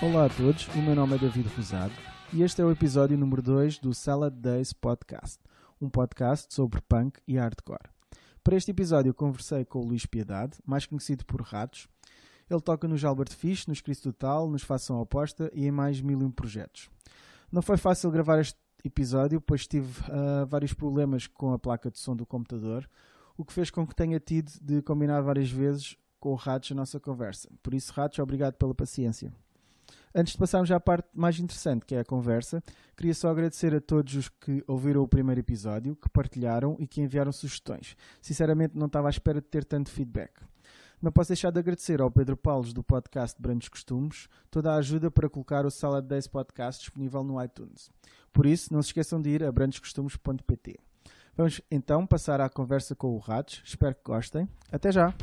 [0.00, 1.92] Olá a todos, o meu nome é David Rosado
[2.32, 5.40] e este é o episódio número 2 do Salad Days Podcast,
[5.80, 7.90] um podcast sobre punk e hardcore.
[8.44, 11.88] Para este episódio conversei com o Luís Piedade, mais conhecido por Ratos.
[12.48, 16.22] Ele toca no Jalbert Fish, nos Cristo Total, nos Fação Oposta e em mais mil
[16.22, 16.88] e um projetos.
[17.50, 21.98] Não foi fácil gravar este episódio, pois tive uh, vários problemas com a placa de
[21.98, 22.88] som do computador,
[23.36, 26.74] o que fez com que tenha tido de combinar várias vezes com o Ratos a
[26.76, 27.50] nossa conversa.
[27.64, 29.32] Por isso, Ratos, obrigado pela paciência.
[30.14, 32.62] Antes de passarmos à parte mais interessante, que é a conversa,
[32.96, 37.00] queria só agradecer a todos os que ouviram o primeiro episódio, que partilharam e que
[37.00, 37.96] enviaram sugestões.
[38.20, 40.32] Sinceramente, não estava à espera de ter tanto feedback.
[41.00, 45.10] Não posso deixar de agradecer ao Pedro Paulos do podcast Brandos Costumes toda a ajuda
[45.10, 47.88] para colocar o Salad Days Podcast disponível no iTunes.
[48.32, 50.80] Por isso, não se esqueçam de ir a brandoscostumes.pt.
[51.36, 53.62] Vamos então passar à conversa com o Ratos.
[53.64, 54.48] Espero que gostem.
[54.72, 55.14] Até já!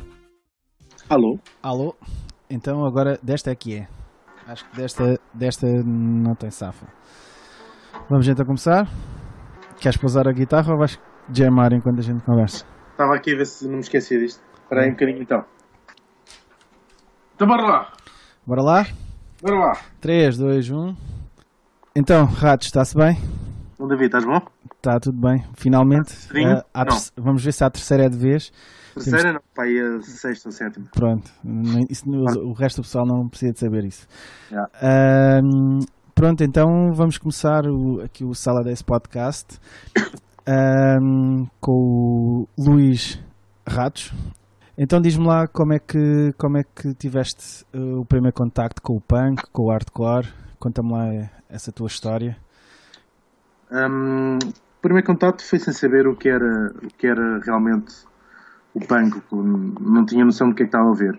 [1.10, 1.38] Alô?
[1.62, 1.94] Alô?
[2.48, 4.05] Então agora desta é que é.
[4.46, 6.86] Acho que desta, desta não tem safa.
[8.08, 8.88] Vamos então começar?
[9.80, 10.98] Queres pousar a guitarra ou vais
[11.32, 12.64] jamar enquanto a gente conversa?
[12.92, 14.40] Estava aqui a ver se não me esquecia disto.
[14.62, 15.44] Espera aí um bocadinho então.
[17.34, 17.92] Então bora lá.
[18.46, 18.86] Bora lá?
[19.42, 19.72] Bora lá.
[20.00, 20.96] 3, 2, 1.
[21.94, 23.18] Então, Ratos, está-se bem?
[23.78, 24.40] Bom, David, estás bom?
[24.76, 25.44] Está tudo bem.
[25.54, 26.14] Finalmente.
[26.28, 28.52] Terce- Vamos ver se a terceira é de vez.
[29.04, 30.86] Terceira não, pá, aí a sexta ou sétima.
[30.92, 31.30] Pronto.
[31.90, 34.06] Isso- o resto do pessoal não precisa de saber isso.
[34.82, 35.80] Ahm,
[36.14, 39.58] pronto, então vamos começar o- aqui o Sala 10 Podcast
[40.46, 43.20] ahm, com o Luís
[43.68, 44.12] Ratos.
[44.78, 48.94] Então diz-me lá como é que, como é que tiveste uh, o primeiro contacto com
[48.96, 50.28] o punk, com o hardcore.
[50.58, 52.36] Conta-me lá essa tua história.
[53.72, 57.94] Hum, o primeiro contato foi sem saber o que era, o que era realmente
[58.76, 59.22] o punk.
[59.80, 61.18] Não tinha noção do que é que estava a ver.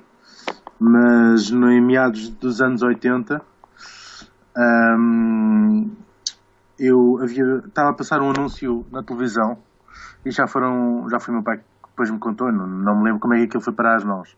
[0.79, 3.41] Mas no, em meados dos anos 80
[4.55, 5.89] hum,
[6.77, 9.57] eu havia, estava a passar um anúncio na televisão
[10.23, 13.19] e já foram já foi meu pai que depois me contou, não, não me lembro
[13.19, 14.37] como é que aquilo foi para as mãos.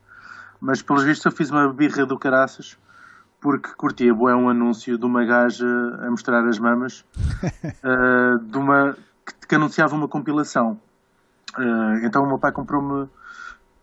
[0.61, 2.77] Mas pelos vistos eu fiz uma birra do caraças
[3.41, 5.67] porque curtia bué um anúncio de uma gaja
[6.01, 7.05] a mostrar as mamas
[7.83, 8.95] uh, de uma,
[9.25, 10.79] que, que anunciava uma compilação.
[11.57, 13.09] Uh, então o meu pai comprou-me,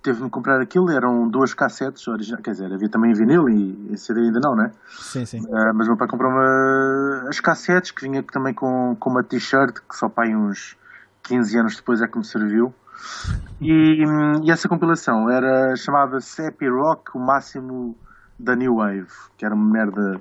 [0.03, 4.21] teve-me comprar aquilo, eram duas cassetes originais, quer dizer, havia também vinil e, e CD
[4.21, 4.72] ainda não, né?
[4.88, 5.41] Sim, sim.
[5.41, 9.78] Uh, mas o meu pai comprou-me as cassetes, que vinha também com, com uma t-shirt,
[9.88, 10.76] que só pai uns
[11.25, 12.75] 15 anos depois é que me serviu.
[13.60, 14.05] E,
[14.44, 17.97] e essa compilação era chamada Happy Rock, o máximo
[18.38, 20.21] da New Wave, que era uma merda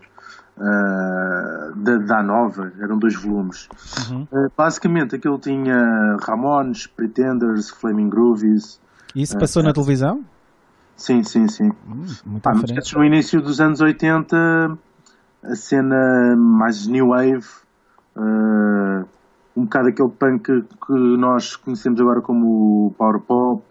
[0.57, 3.67] uh, da, da nova, eram dois volumes.
[4.09, 4.27] Uhum.
[4.31, 8.79] Uh, basicamente aquilo tinha Ramones, Pretenders, Flaming Groovies.
[9.13, 10.23] E isso passou na televisão?
[10.97, 11.71] Sim, sim, sim.
[11.88, 14.77] Hum, muito Pá, mas no início dos anos 80,
[15.43, 17.45] a cena mais new wave,
[18.16, 19.05] eh,
[19.55, 23.63] um bocado aquele punk que nós conhecemos agora como power pop,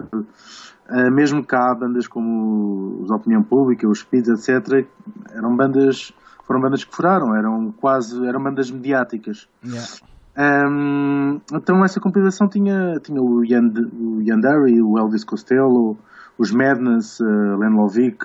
[0.89, 4.87] eh, mesmo cá bandas como os Opinião Pública, os Speeds, etc.,
[5.33, 6.13] eram bandas,
[6.47, 9.49] foram bandas que furaram, eram quase, eram bandas mediáticas.
[9.65, 9.89] Yeah.
[10.37, 15.97] Um, então essa compilação tinha, tinha o, Yand, o Yandere, o Elvis Costello,
[16.37, 18.25] os Madness, uh, Len Lovick,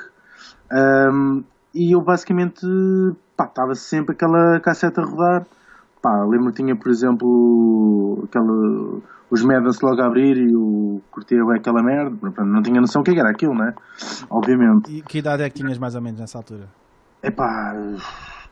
[0.71, 1.43] um,
[1.73, 2.65] e eu basicamente
[3.39, 5.45] estava sempre aquela cassete a rodar.
[6.01, 11.39] Pá, lembro que tinha, por exemplo, aquela, os Madness logo a abrir e o curtia
[11.55, 12.15] aquela merda.
[12.43, 13.73] Não tinha noção o que era aquilo, né?
[14.29, 14.97] Obviamente.
[14.97, 16.67] E que idade é que tinhas mais ou menos nessa altura?
[17.21, 17.75] Epá,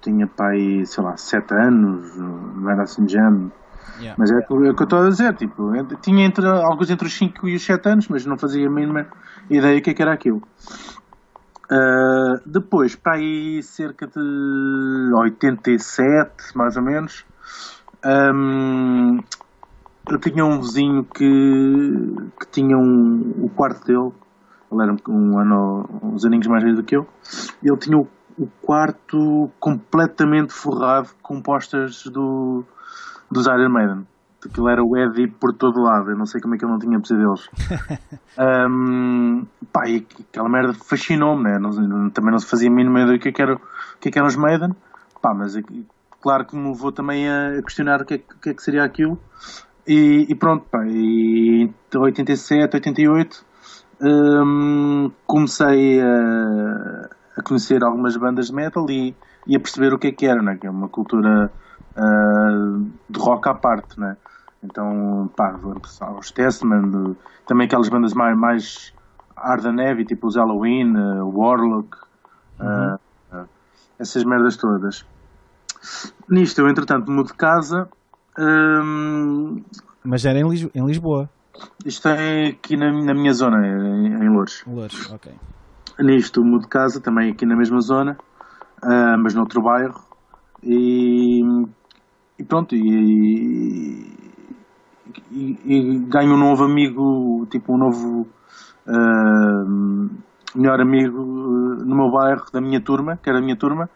[0.02, 3.52] tinha pai, sei lá, 7 anos, não era assim género.
[4.00, 4.16] Yeah.
[4.18, 6.90] Mas é o que é o que eu estou a dizer, tipo, tinha entre, alguns
[6.90, 9.08] entre os 5 e os 7 anos, mas não fazia a mínima
[9.50, 10.44] ideia do que, é que era aquilo.
[11.70, 17.26] Ah, depois, para aí cerca de 87, mais ou menos,
[18.04, 19.20] ahm,
[20.08, 24.14] eu tinha um vizinho que, que tinha um, o quarto dele,
[24.72, 27.06] ele era um ano, uns aninhos mais velho do que eu,
[27.62, 32.63] e ele tinha o, o quarto completamente forrado com posters do,
[33.31, 34.07] dos Iron Maiden.
[34.45, 36.80] Aquilo era o Eddie por todo lado, eu não sei como é que ele não
[36.80, 37.50] tinha pesadelos.
[38.69, 41.57] um, pá, e aquela merda fascinou-me, né?
[41.60, 43.57] Não- também não se fazia a mínima ideia do que, é que, era,
[44.00, 44.75] que, é que eram os Maiden.
[45.22, 45.56] Pá, mas
[46.22, 49.19] claro que me levou também a questionar o que é, que- é que seria aquilo.
[49.88, 53.44] E, e pronto, pá, e em 87, 88
[54.01, 60.07] hum, comecei a, a conhecer algumas bandas de metal e, e a perceber o que
[60.07, 60.57] é que era, né?
[60.57, 61.51] que é uma cultura
[61.95, 62.80] ah,
[63.10, 64.18] de rock à parte, né?
[64.63, 65.56] Então, pá,
[66.19, 68.94] os Testament, também aquelas bandas mais, mais
[69.38, 71.95] hard and heavy, tipo os Halloween, uh, Warlock,
[72.60, 72.95] uh,
[73.36, 73.48] uh,
[74.00, 75.06] essas merdas todas.
[76.28, 77.88] Nisto, eu entretanto mudo de casa.
[78.38, 79.63] hum,
[80.04, 81.30] Mas era em, Lis- em Lisboa.
[81.86, 84.63] isto é aqui na, na minha zona, em, em Lourdes.
[84.66, 85.31] Lourdes, ok.
[86.00, 88.18] Nisto, mudo de casa, também aqui na mesma zona,
[88.84, 90.00] ah, mas noutro bairro.
[90.64, 91.42] E,
[92.40, 94.16] e pronto, e,
[95.32, 98.28] e- e ganho um novo amigo, tipo um novo
[98.88, 99.64] ah,
[100.56, 103.90] melhor amigo ah, no meu bairro, da minha turma, que era a minha turma.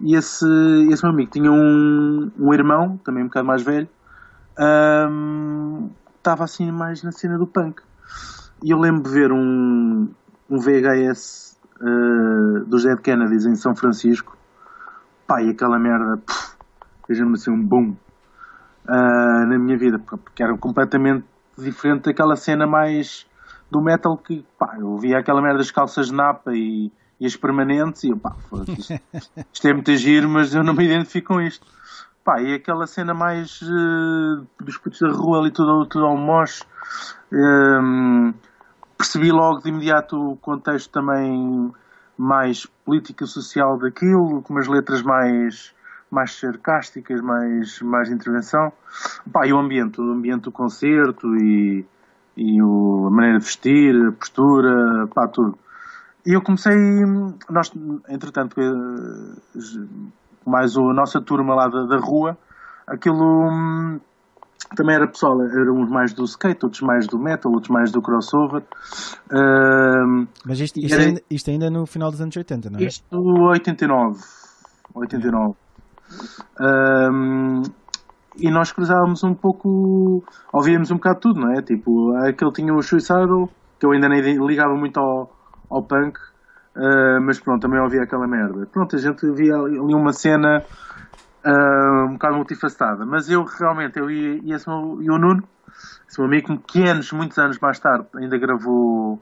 [0.00, 0.46] E esse,
[0.90, 3.88] esse meu amigo tinha um, um irmão, também um bocado mais velho,
[6.16, 7.80] estava assim mais na cena do punk.
[8.62, 10.08] E eu lembro de ver um,
[10.48, 11.43] um VHS
[11.80, 14.36] uh, dos Dead Kennedys em São Francisco.
[15.26, 16.20] Pá, e aquela merda,
[17.06, 17.96] fez-me assim um boom
[18.88, 21.24] uh, na minha vida, porque era completamente
[21.56, 23.26] diferente daquela cena mais
[23.70, 27.36] do metal que, pá, eu via aquela merda das calças de napa e, e as
[27.36, 28.34] permanentes e eu, pá,
[28.76, 28.94] isto,
[29.52, 31.66] isto é muito giro, mas eu não me identifico com isto.
[32.24, 36.64] Pá, e aquela cena mais uh, dos putos da rua ali, tudo, tudo ao moche.
[37.30, 38.32] Um,
[38.96, 41.72] percebi logo de imediato o contexto também
[42.16, 45.74] mais político-social daquilo, com umas letras mais,
[46.10, 48.72] mais sarcásticas, mais, mais intervenção.
[49.32, 51.84] Pá, e o ambiente, o ambiente do concerto e,
[52.36, 55.58] e o, a maneira de vestir, a postura, pá, tudo.
[56.24, 56.74] E eu comecei,
[57.50, 57.70] nós,
[58.08, 59.60] entretanto, eh,
[60.46, 62.38] mais a nossa turma lá da, da rua,
[62.86, 64.00] aquilo hum,
[64.76, 68.00] também era pessoal, eram uns mais do skate, outros mais do metal, outros mais do
[68.02, 68.62] crossover.
[70.44, 72.84] Mas isto, isto, era- ainda, isto ainda no final dos anos 80, não é?
[72.84, 74.20] isto 89.
[74.94, 75.54] 89.
[76.60, 77.62] Hum,
[78.36, 81.62] e nós cruzávamos um pouco, ouvíamos um bocado tudo, não é?
[81.62, 83.48] Tipo, aquele tinha o Suicidal,
[83.78, 85.32] que eu ainda nem ligava muito ao,
[85.70, 86.18] ao punk,
[86.76, 88.66] ah, mas pronto, também ouvia aquela merda.
[88.66, 90.64] Pronto, a gente via ali uma cena
[91.44, 95.42] ah, um bocado multifacetada, mas eu realmente, eu e, e, esse meu, e o Nuno,
[96.08, 99.20] esse meu amigo que anos, muitos anos mais tarde, ainda gravou.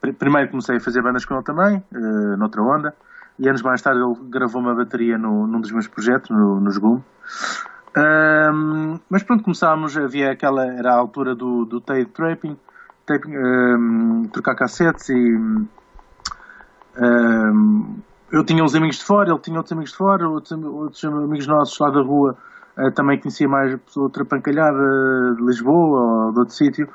[0.00, 2.94] pri- Primeiro comecei a fazer bandas com ele também, eh, noutra onda,
[3.38, 6.76] e anos mais tarde ele gravou uma bateria no, num dos meus projetos, no, nos
[6.78, 7.00] GUM.
[7.96, 12.56] Ahm, mas pronto, começámos, havia aquela, era a altura do, do tape trapping,
[13.08, 15.38] ahm, trocar cassetes e
[16.96, 17.96] ahm,
[18.32, 21.46] eu tinha uns amigos de fora, ele tinha outros amigos de fora, outros, outros amigos
[21.46, 22.36] nossos lá da rua
[22.76, 26.88] eh, também conhecia mais outra pancalhada de Lisboa ou de outro sítio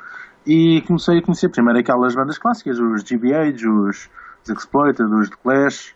[0.46, 4.10] e comecei a conhecer primeiro aquelas bandas clássicas, os GBH, os,
[4.44, 5.96] os Exploited, os The Clash,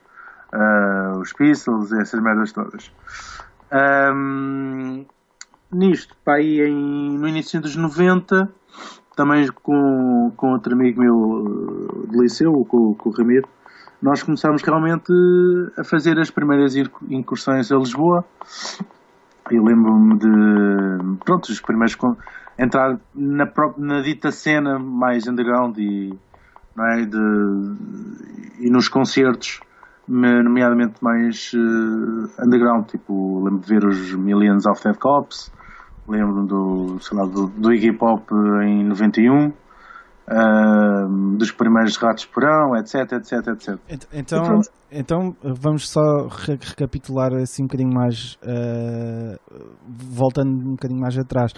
[0.53, 2.91] ah, os Pistols, essas merdas todas.
[3.71, 5.05] Ahm,
[5.71, 8.47] nisto, pá, aí em, no início dos 90,
[9.15, 13.47] também com, com outro amigo meu eh, de liceu, com, com o Ramiro,
[14.03, 15.11] nós começámos realmente
[15.77, 18.25] a fazer as primeiras ir- incursões a Lisboa.
[19.49, 21.97] Eu lembro-me de, pronto, os primeiros
[22.59, 26.19] entrar na, na dita cena mais underground e,
[26.75, 27.17] não é, de,
[28.59, 29.61] e nos concertos,
[30.05, 35.49] me- nomeadamente mais eh, underground, tipo, lembro de ver os Millions of Dead Cops,
[36.09, 36.97] lembro do,
[37.31, 38.25] do, do Iggy Pop
[38.65, 39.53] em 91,
[40.27, 41.05] ah,
[41.37, 43.79] dos primeiros Ratos Porão, etc, etc, etc.
[43.89, 44.69] Ent- Então, pronto.
[44.91, 49.35] então vamos só re- recapitular assim um bocadinho mais, eh,
[49.87, 51.51] voltando um bocadinho mais atrás.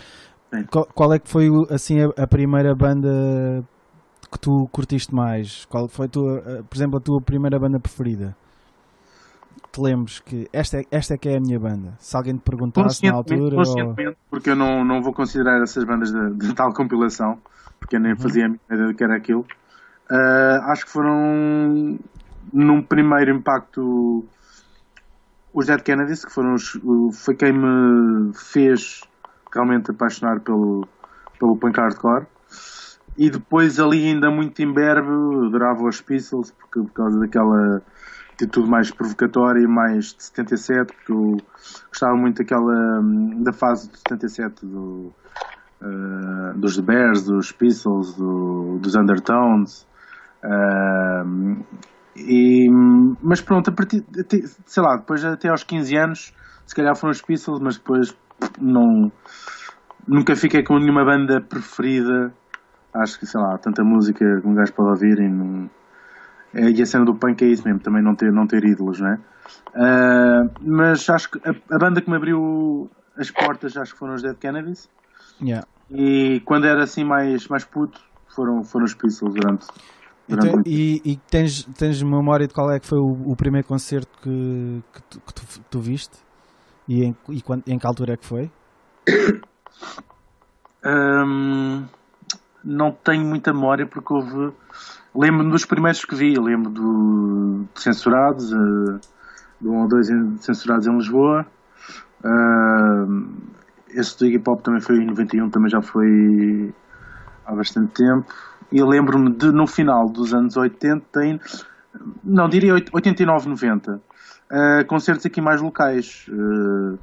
[0.72, 3.64] Qual, qual é que foi assim a, a primeira banda
[4.32, 5.66] que tu curtiste mais?
[5.66, 8.36] Qual foi a tua, eh, por exemplo, a tua primeira banda preferida?
[9.72, 11.96] Te lembres que esta é, esta é que é a minha banda.
[12.00, 13.64] Se alguém te perguntasse na Conscientemente, altura, ou...
[13.66, 17.38] conscientemente, porque eu não, não vou considerar essas bandas de, de tal compilação,
[17.80, 19.46] porque eu nem fazia a minha ideia do que era aquilo.
[20.10, 22.00] Ah, acho que foram,
[22.54, 24.26] num primeiro impacto,
[25.54, 26.80] os Dead Kennedys, que foram os,
[27.14, 29.02] foi quem me fez
[29.54, 30.88] realmente apaixonar pelo,
[31.40, 32.28] pelo punk hardcore.
[33.18, 35.08] E depois ali ainda muito imberbe,
[35.48, 37.82] adorava os Pistols, porque, por causa daquela
[38.34, 41.38] atitude mais provocatória e mais de 77, porque eu
[41.88, 45.14] gostava muito daquela hum, da fase de 77 do,
[45.82, 49.88] eh, dos The Bears, dos Pistols, do- dos Undertones.
[50.44, 51.64] Hum,
[52.16, 52.70] e,
[53.22, 54.04] mas pronto, a partir,
[54.66, 56.34] sei lá, depois até aos 15 anos,
[56.66, 58.16] se calhar foram os Pistols, mas depois
[58.60, 59.12] não,
[60.08, 62.34] nunca fiquei com nenhuma banda preferida.
[62.94, 65.70] Acho que, sei lá, tanta música que um gajo pode ouvir e não.
[66.54, 69.02] É, E a cena do punk é isso mesmo, também não ter, não ter ídolos,
[69.02, 69.20] não é?
[69.76, 74.14] Ah, mas acho que a, a banda que me abriu as portas acho que foram
[74.16, 74.90] os Dead Kennedys.
[75.42, 75.68] Yeah.
[75.90, 79.68] E quando era assim mais, mais puto, foram, foram os Pistols durante
[80.28, 84.10] Então, e, e tens, tens memória de qual é que foi o, o primeiro concerto
[84.22, 86.18] que, que, tu, que, tu, tu, viste?
[86.88, 88.52] E em, e quando, em que altura é que foi?
[90.88, 91.84] Um,
[92.64, 94.54] não tenho muita memória porque houve.
[95.16, 99.00] Lembro-me dos primeiros que vi, lembro do, de Censurados, uh,
[99.60, 100.08] de um ou dois
[100.42, 101.46] censurados em Lisboa.
[102.24, 103.34] Uh,
[103.96, 106.74] esse do hip hop também foi em 91, também já foi
[107.46, 108.26] há bastante tempo.
[108.72, 111.08] E lembro-me de no final dos anos 80,
[112.24, 116.26] não diria 89, 90, uh, concertos aqui mais locais.
[116.30, 116.98] Uh,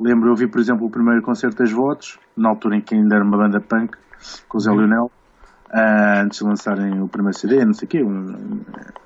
[0.00, 3.16] lembro, eu vi, por exemplo, o primeiro concerto das Votos, na altura em que ainda
[3.16, 3.96] era uma banda punk,
[4.48, 4.70] com o Zé.
[4.70, 5.10] Lionel,
[5.70, 8.02] uh, antes de lançarem o primeiro CD, não sei o quê,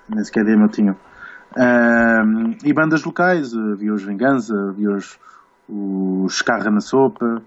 [0.08, 0.92] nem sequer demo eu tinha.
[0.92, 5.18] Uh, e bandas locais, havia os Vingança, havia os,
[5.68, 7.40] os Carra na Sopa, uh,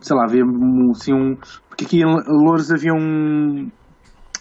[0.00, 0.44] sei lá, havia
[0.90, 1.36] assim um.
[1.68, 3.70] Porque aqui em Louros havia um,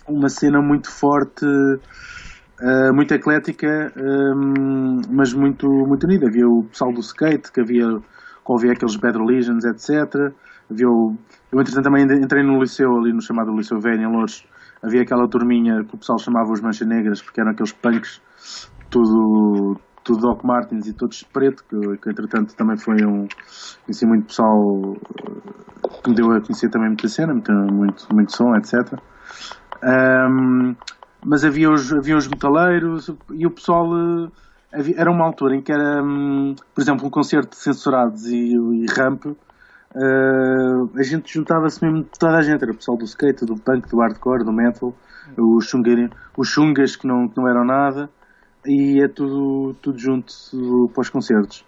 [0.08, 6.28] uma cena muito forte, uh, muito eclética, um, mas muito, muito unida.
[6.28, 10.34] Havia o pessoal do skate, que havia, que havia aqueles Bad Religions, etc.
[10.70, 11.16] Havia o,
[11.52, 14.46] eu, entretanto, também entrei no liceu, ali no chamado Liceu Velho, em Louros.
[14.82, 18.22] Havia aquela turminha que o pessoal chamava os Mancha Negras, porque eram aqueles punks,
[18.90, 23.27] tudo tudo Doc Martins e todos de preto, que, que entretanto também foi um.
[23.86, 24.96] Conheci muito pessoal
[26.03, 29.00] que me deu a conhecer também muita cena, muito, muito, muito som, etc.
[29.84, 30.75] Um,
[31.24, 33.88] mas havia os, havia os metaleiros e o pessoal.
[34.74, 38.55] Havia, era uma altura em que era, um, por exemplo, um concerto de censurados e,
[38.55, 39.25] e ramp.
[39.25, 43.89] Uh, a gente juntava-se mesmo toda a gente, era o pessoal do skate, do punk,
[43.89, 44.96] do hardcore, do metal,
[45.38, 45.74] os,
[46.38, 48.10] os chungas que não, que não eram nada,
[48.65, 50.34] e é tudo, tudo junto
[50.94, 51.65] para os concertos.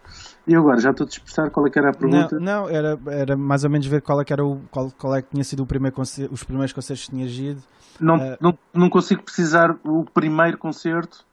[0.48, 2.38] E agora, já estou a dispersar qual é que era a pergunta?
[2.40, 5.16] Não, não era, era mais ou menos ver qual é que era o qual, qual
[5.16, 7.62] é que tinha sido o primeiro concerto, os primeiros concertos que tinhas ido.
[8.00, 8.38] Não, uh...
[8.42, 11.26] não, não consigo precisar o primeiro concerto,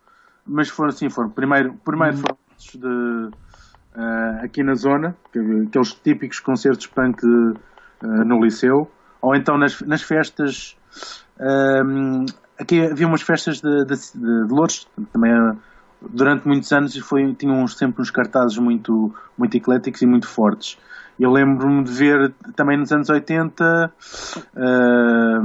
[0.46, 1.30] mas foram assim, foram.
[1.30, 2.22] Primeiro, primeiro uhum.
[2.22, 2.38] foram
[2.72, 3.30] de,
[3.96, 5.16] uh, aqui na zona,
[5.66, 8.88] aqueles típicos concertos punk uh, no liceu,
[9.20, 10.76] ou então nas, nas festas
[12.60, 15.32] aqui havia umas festas de, de, de, de Lourdes, também
[16.00, 20.78] durante muitos anos foi, tinham sempre uns cartazes muito, muito ecléticos e muito fortes.
[21.18, 23.92] Eu lembro-me de ver também nos anos 80,
[24.56, 25.40] uh,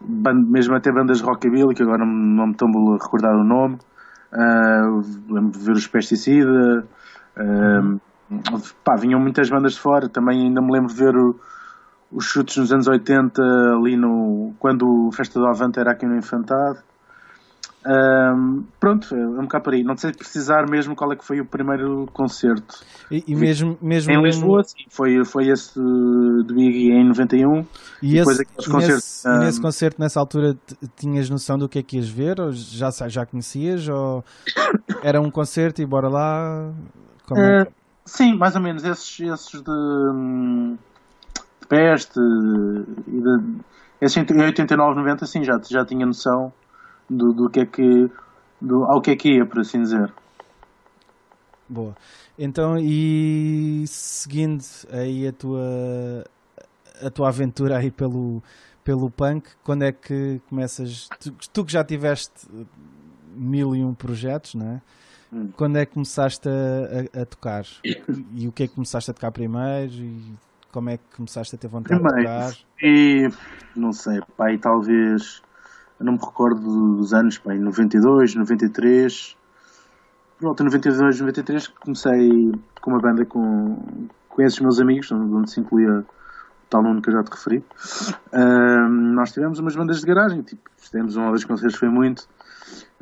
[0.00, 3.78] band, mesmo até bandas de rockabilly, que agora não me estou a recordar o nome.
[4.32, 6.84] Uh, lembro de ver os Pesticida.
[7.36, 8.00] Uh,
[8.82, 10.08] pá, vinham muitas bandas de fora.
[10.08, 11.38] Também ainda me lembro de ver o,
[12.10, 16.16] os chutes nos anos 80, ali no, quando o Festa do Avante era aqui no
[16.16, 16.78] Infantado.
[17.88, 19.84] Um, pronto, é um bocado por aí.
[19.84, 22.84] Não sei precisar mesmo qual é que foi o primeiro concerto.
[23.08, 27.64] E, e mesmo, mesmo em Lisboa, sim, foi, foi esse do Biggie em 91.
[28.02, 29.38] E, esse, e nesse, um...
[29.38, 30.56] nesse, concerto, nessa altura,
[30.96, 32.40] tinhas noção do que é que ias ver?
[32.40, 33.88] Ou já, já conhecias?
[33.88, 34.24] Ou
[35.04, 36.72] era um concerto e bora lá?
[37.36, 37.62] É?
[37.62, 37.66] Uh,
[38.04, 38.82] sim, mais ou menos.
[38.82, 40.76] Esses, esses de.
[41.68, 43.60] Peste e de,
[44.00, 46.52] esse em 89, 90 sim, já, já tinha noção
[47.08, 48.10] do, do que é que
[48.60, 50.12] do, ao que é que ia, por assim dizer.
[51.68, 51.96] Boa.
[52.38, 56.24] Então, e seguindo aí a tua
[57.02, 58.42] a tua aventura aí pelo,
[58.84, 61.08] pelo punk, quando é que começas?
[61.20, 62.48] Tu, tu que já tiveste
[63.34, 64.82] mil e um projetos, não é?
[65.32, 65.50] Hum.
[65.56, 67.66] Quando é que começaste a, a, a tocar?
[67.84, 68.02] E,
[68.34, 69.92] e, o que é que começaste a tocar primeiro?
[69.92, 70.34] E
[70.76, 72.54] como é que começaste a ter vontade Primeiro, de tocar?
[72.82, 73.30] E
[73.74, 75.42] não sei, pai, talvez
[75.98, 79.34] não me recordo dos anos, pai, 92, 93.
[80.38, 82.52] Pronto, em 92, 93 comecei
[82.82, 86.04] com uma banda com, com esses meus amigos, onde se incluía o
[86.68, 87.64] tal Nuno que eu já te referi.
[88.34, 92.28] Uh, nós tivemos umas bandas de garagem, tipo, tivemos uma das concertos foi muito.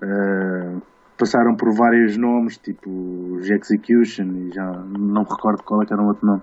[0.00, 0.80] Uh,
[1.18, 6.00] passaram por vários nomes, tipo Execution, e já não me recordo qual é que era
[6.00, 6.42] o outro nome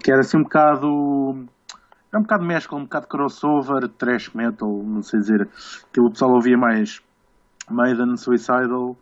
[0.00, 1.46] que era assim um bocado.
[2.10, 5.48] Era um bocado mescla, um bocado crossover, trash metal, não sei dizer.
[5.92, 7.02] Que o pessoal ouvia mais
[7.70, 8.96] Maiden, Suicidal,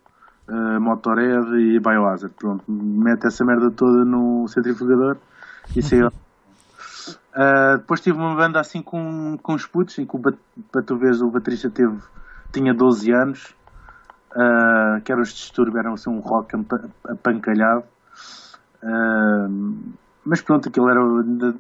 [0.49, 2.35] uh, Motorhead e Biohazard.
[2.37, 5.19] Pronto, mete essa merda toda no centrifugador
[5.77, 6.09] e saiu.
[6.09, 10.21] Uh, depois tive uma banda assim com, com os putos, em que o,
[10.71, 11.99] para tu veres o baterista teve,
[12.53, 13.55] tinha 12 anos,
[14.33, 16.55] uh, que eram os distúrbios, eram assim um rock
[17.09, 17.85] apancalhado.
[18.83, 19.93] Uh,
[20.25, 21.01] mas pronto, aquilo era.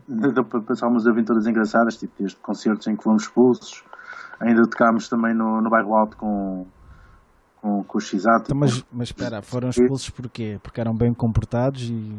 [0.08, 3.82] Deu para passar umas aventuras engraçadas, tipo desde concertos em que fomos expulsos.
[4.40, 6.66] Ainda tocámos também no, no bairro alto com,
[7.60, 8.44] com, com o X-Ato.
[8.46, 10.58] Então, mas, mas espera, foram expulsos porquê?
[10.62, 12.16] Porque eram bem comportados e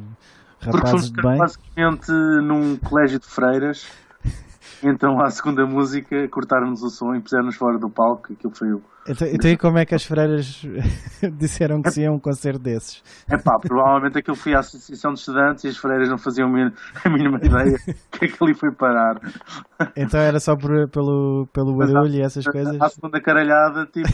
[0.60, 1.38] rapazes de bem?
[1.38, 3.88] basicamente num colégio de freiras.
[4.94, 8.34] Então, à segunda música, cortaram-nos o som e puseram-nos fora do palco.
[8.34, 8.82] Aquilo foi o.
[9.08, 10.66] Então, então e como é que as freiras
[11.38, 13.04] disseram que se iam um concerto desses?
[13.30, 17.10] É pá, provavelmente aquilo foi a Associação de Estudantes e as freiras não faziam a
[17.10, 17.78] mínima ideia
[18.12, 19.20] que aquilo ali foi parar.
[19.96, 22.80] Então era só por, pelo, pelo barulho e essas coisas?
[22.82, 24.08] À segunda caralhada, tipo,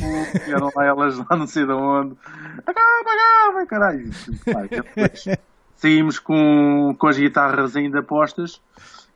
[0.45, 2.15] vieram lá elas lá não sei de onde.
[2.65, 4.09] Acaba, acaba, caralho.
[5.75, 8.59] Saímos com, com as guitarras ainda postas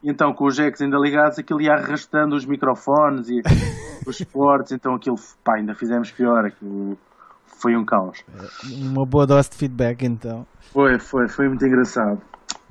[0.03, 3.41] então com os jacks ainda ligados, aquilo ia arrastando os microfones e
[4.05, 6.97] os suportes, então aquilo, pá, ainda fizemos pior, aquilo
[7.45, 8.23] foi um caos.
[8.69, 10.45] Uma boa dose de feedback então.
[10.73, 12.21] Foi, foi, foi muito engraçado.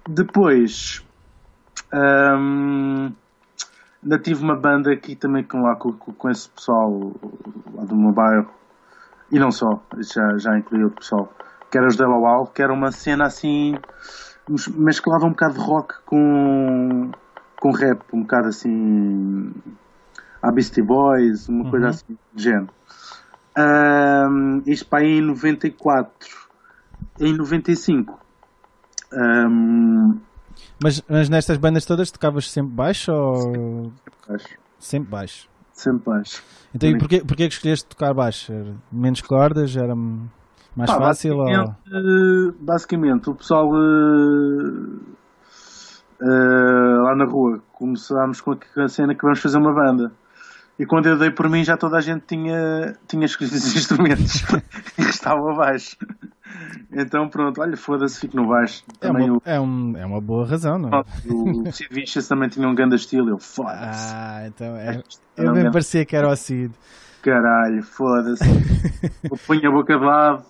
[0.07, 1.03] Depois,
[1.95, 3.11] hum,
[4.03, 7.12] ainda tive uma banda aqui também com, lá, com, com esse pessoal
[7.75, 8.51] lá do meu bairro,
[9.31, 11.33] e não só, já, já incluí outro pessoal,
[11.71, 13.75] que era os Delawal, que era uma cena assim
[14.77, 17.11] mesclava um bocado de rock com,
[17.62, 19.52] com rap, um bocado assim.
[20.42, 21.71] A Beastie Boys, uma uhum.
[21.71, 22.71] coisa assim de género.
[23.57, 26.11] Um, isto para aí em 94.
[27.21, 28.19] Em 95.
[29.12, 30.19] Um,
[30.83, 33.92] mas, mas nestas bandas todas tocavas sempre baixo ou.
[34.11, 34.59] Sempre baixo.
[34.81, 35.49] Sempre baixo.
[35.73, 36.42] Sempre baixo.
[36.75, 38.52] Então e porquê, porquê que escolheste tocar baixo?
[38.90, 39.76] Menos cordas?
[39.76, 41.37] Era mais Pá, fácil?
[41.37, 42.52] Basicamente, ou...
[42.61, 43.71] basicamente, o pessoal
[46.23, 50.12] uh, uh, lá na rua começámos com a cena que vamos fazer uma banda.
[50.79, 54.43] E quando eu dei por mim, já toda a gente tinha, tinha escrito os instrumentos
[54.99, 55.97] e estava baixo.
[56.91, 58.83] Então, pronto, olha, foda-se, fico no baixo.
[59.00, 59.43] É uma, o...
[59.45, 61.02] é, um, é uma boa razão, não é?
[61.26, 64.14] O Sid Vicious também tinha um grande estilo, eu foda-se.
[64.14, 65.02] Ah, então é.
[65.37, 66.75] Eu bem parecia que era o Cid.
[67.23, 68.45] Caralho, foda-se.
[69.31, 70.45] eu punho a boca de lado,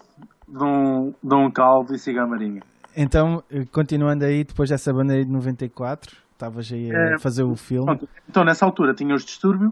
[0.49, 2.63] dou um, dou um caldo e sigo a marinha.
[2.97, 7.55] Então, continuando aí, depois dessa banda aí de 94, estavas aí a é, fazer o
[7.55, 7.87] filme.
[7.87, 9.69] Pronto, então, nessa altura tinha os Distúrbio,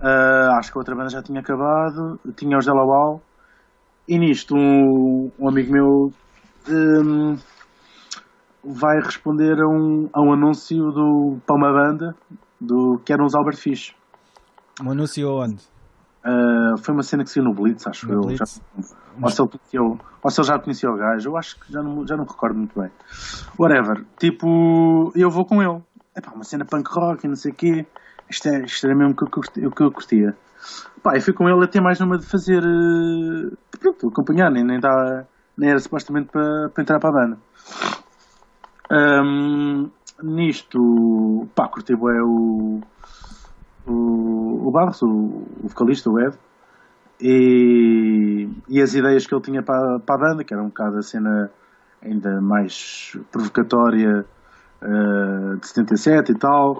[0.00, 3.20] uh, acho que a outra banda já tinha acabado, tinha os Delawal,
[4.08, 6.12] e nisto um, um amigo meu
[6.68, 7.36] um,
[8.64, 12.14] vai responder a um, a um anúncio do, para uma banda
[12.60, 13.94] do, que eram os Albert Fish.
[14.82, 15.62] Um anúncio onde?
[16.24, 18.20] Uh, foi uma cena que saiu no Blitz, acho no eu.
[18.20, 18.60] Blitz?
[18.76, 21.58] Já, ou, se ele conhecia o, ou se ele já conhecia o gajo, eu acho
[21.58, 22.90] que já não, já não me recordo muito bem.
[23.58, 24.04] Whatever.
[24.18, 25.82] Tipo, eu vou com ele.
[26.14, 27.86] É pá, uma cena punk rock e não sei o quê.
[28.28, 29.24] Isto, é, isto era mesmo o que
[29.60, 30.36] eu, que eu curtia.
[31.02, 32.62] Pá, e fui com ele até mais numa de fazer.
[32.62, 35.24] Uh, pronto, acompanhar, nem, nem, dá,
[35.56, 37.38] nem era supostamente para, para entrar para a banda.
[38.90, 39.90] Um,
[40.22, 42.80] nisto, pá, curti é o
[43.86, 46.36] o, o Barros, o, o vocalista, o Ed,
[47.22, 50.98] e, e as ideias que ele tinha para, para a banda, que era um bocado
[50.98, 51.50] a cena
[52.04, 54.26] ainda mais provocatória
[54.82, 56.78] uh, de 77 e tal.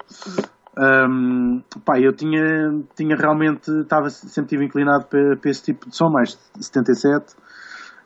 [0.76, 5.96] Um, pá, eu tinha, tinha realmente, estava, sempre tive inclinado para, para esse tipo de
[5.96, 7.36] som, mais 77.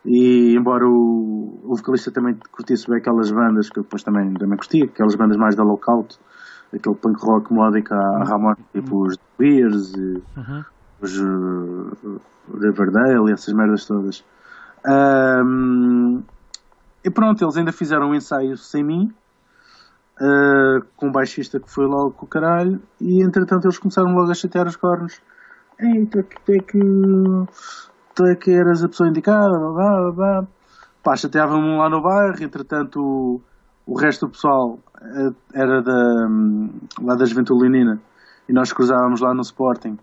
[0.04, 4.58] E embora o, o vocalista também curtisse bem aquelas bandas que eu depois também, também
[4.58, 6.18] curtia, aquelas bandas mais da lockout,
[6.72, 10.64] aquele punk rock melódico à, Ramon, tipo os Beers e uhum.
[11.00, 12.20] Os uh,
[12.54, 14.24] Riverdale e essas merdas todas.
[14.86, 16.22] Um,
[17.04, 19.12] e pronto, eles ainda fizeram um ensaio sem mim,
[20.20, 24.30] uh, com um baixista que foi logo com o caralho, e entretanto eles começaram logo
[24.30, 25.20] a chatear os cornos.
[25.78, 26.80] Ei, tu é que, tu é que,
[28.14, 30.46] tu é que eras a pessoa indicada, blá blá blá.
[31.02, 33.40] Pá, chateavam-me lá no bairro, entretanto o,
[33.86, 36.28] o resto do pessoal eh, era da,
[37.00, 38.00] lá da Juventude Leonina
[38.48, 39.96] e nós cruzávamos lá no Sporting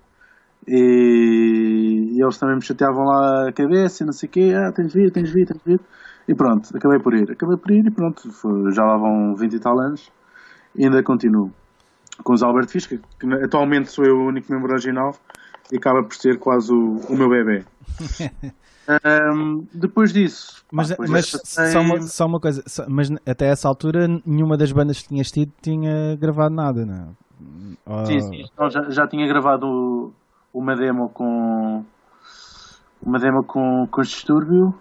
[0.67, 4.71] e, e, eles também me chateavam lá a cabeça e não sei o quê, ah,
[4.71, 5.80] tens de vir, tens de vir, tens de vir
[6.28, 8.21] e pronto, acabei por ir, acabei por ir e pronto,
[8.71, 10.12] já lá vão 20 e tal anos
[10.76, 11.52] e ainda continuo
[12.23, 12.99] com os Albert Fisch, que
[13.43, 15.15] atualmente sou eu o único membro original
[15.71, 17.65] e acaba por ser quase o, o meu bebê
[19.34, 20.63] Um, depois disso.
[20.71, 24.71] Mas, pá, mas só, uma, só uma coisa, só, mas até essa altura nenhuma das
[24.71, 28.06] bandas que tinhas tido tinha gravado nada, não é?
[28.06, 28.45] Sim, sim.
[28.52, 30.13] Então, já, já tinha gravado
[30.53, 31.83] uma demo com
[33.01, 34.73] uma demo com, com distúrbio,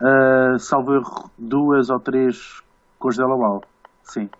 [0.00, 2.62] uh, salvo erro, duas ou três
[2.98, 3.62] com os Delawal.
[4.02, 4.30] Sim.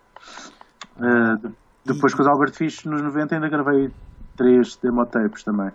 [0.97, 1.53] Uh,
[1.85, 2.15] depois e...
[2.15, 3.91] com os Albert Fish nos 90 ainda gravei
[4.35, 5.71] três demo tapes também.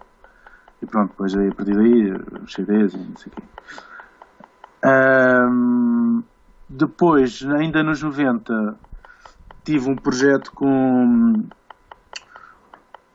[0.83, 2.13] E pronto, depois aí, a partir daí,
[2.43, 3.43] os CDs e não sei o quê.
[4.83, 6.23] Um,
[6.69, 8.77] depois, ainda nos 90,
[9.63, 11.45] tive um projeto com,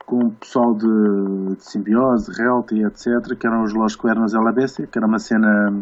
[0.06, 4.98] com o pessoal de, de Simbiose, Realty, etc., que eram os Los Cuernos LABC, que
[4.98, 5.74] era uma cena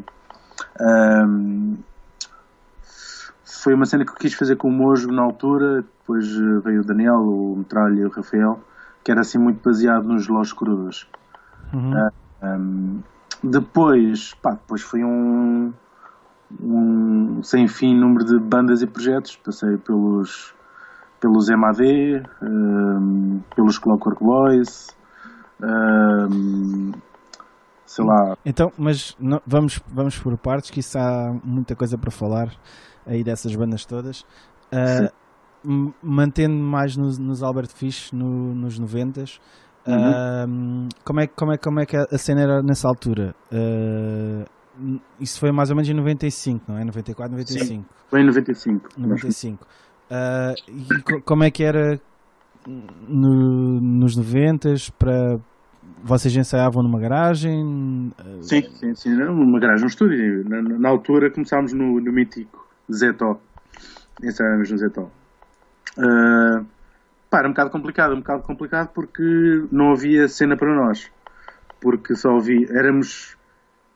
[0.81, 1.77] um,
[3.65, 6.83] foi uma cena que eu quis fazer com o Mojo na altura, depois eh, veio
[6.83, 8.61] o Daniel, o Metralha e o Rafael,
[9.03, 11.09] que era assim muito baseado nos Los Crudos.
[11.73, 11.93] Uhum.
[11.93, 13.03] Uh, um,
[13.43, 15.73] depois, pá, depois foi um,
[16.61, 19.37] um sem fim número de bandas e projetos.
[19.37, 20.55] Passei pelos,
[21.25, 24.95] pelos MAD, um, pelos Clockwork Boys,
[25.59, 26.93] um,
[27.87, 28.37] sei lá.
[28.45, 32.55] Então, mas não, vamos, vamos por partes, que isso há muita coisa para falar
[33.07, 34.21] aí dessas bandas todas.
[34.71, 35.11] Uh,
[36.03, 39.21] mantendo mais nos, nos Albert Fish no, nos 90
[39.87, 39.95] uhum.
[39.95, 43.35] uh, como, é, como, é, como é que a cena era nessa altura?
[43.51, 44.45] Uh,
[45.19, 46.85] isso foi mais ou menos em 95, não é?
[46.85, 47.65] 94, 95.
[47.65, 48.89] Sim, foi em 95.
[48.99, 49.67] 95.
[50.11, 52.01] Uh, e como é que era
[53.09, 55.39] no, nos 90 para
[56.03, 58.13] vocês ensaiavam numa garagem?
[58.43, 60.49] Sim, sim, sim, numa garagem, um estúdio.
[60.49, 63.41] Na, na altura começámos no, no mítico Zetó.
[64.23, 65.11] Ensaiámos no Zetó.
[65.97, 66.65] Uh,
[67.31, 71.11] pá, era um bocado complicado, um bocado complicado porque não havia cena para nós.
[71.81, 72.67] Porque só havia.
[72.71, 73.37] Éramos,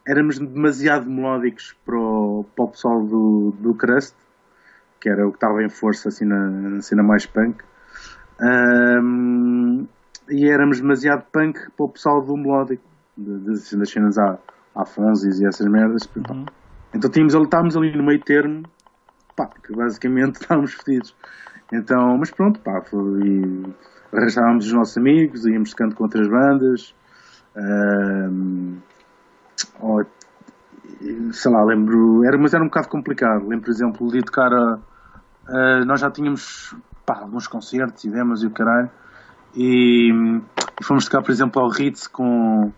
[0.06, 4.14] éramos demasiado melódicos para o, para o pessoal do, do Crust,
[5.00, 7.62] que era o que estava em força assim na, na cena mais punk.
[8.40, 9.86] Um,
[10.28, 12.82] e éramos demasiado punk para o pessoal do melódico,
[13.16, 14.38] das cenas à,
[14.74, 16.08] à Fonzis e essas merdas.
[16.14, 16.46] Uhum.
[16.94, 18.62] Então tínhamos, estávamos ali no meio termo,
[19.36, 21.14] pá, que basicamente estávamos fedidos.
[21.72, 23.74] Então, mas pronto, pá, foi,
[24.12, 26.94] arrastávamos os nossos amigos, íamos tocando com outras bandas.
[27.56, 28.78] Um,
[29.80, 30.04] ou,
[31.32, 33.46] sei lá, lembro, era, mas era um bocado complicado.
[33.46, 34.78] Lembro, por exemplo, de tocar a,
[35.46, 36.74] a nós já tínhamos
[37.04, 38.90] pá, alguns concertos e demos e o caralho.
[39.54, 40.12] E,
[40.80, 42.72] e, fomos tocar, por exemplo, ao Ritz com.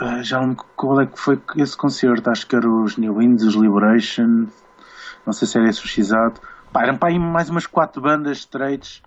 [0.00, 3.44] Uh, já não qual é que foi esse concerto, acho que era os New Winds,
[3.44, 4.46] os Liberation,
[5.24, 6.38] não sei se era esse o X-Ato
[6.76, 9.02] Pá, eram aí mais umas quatro bandas straights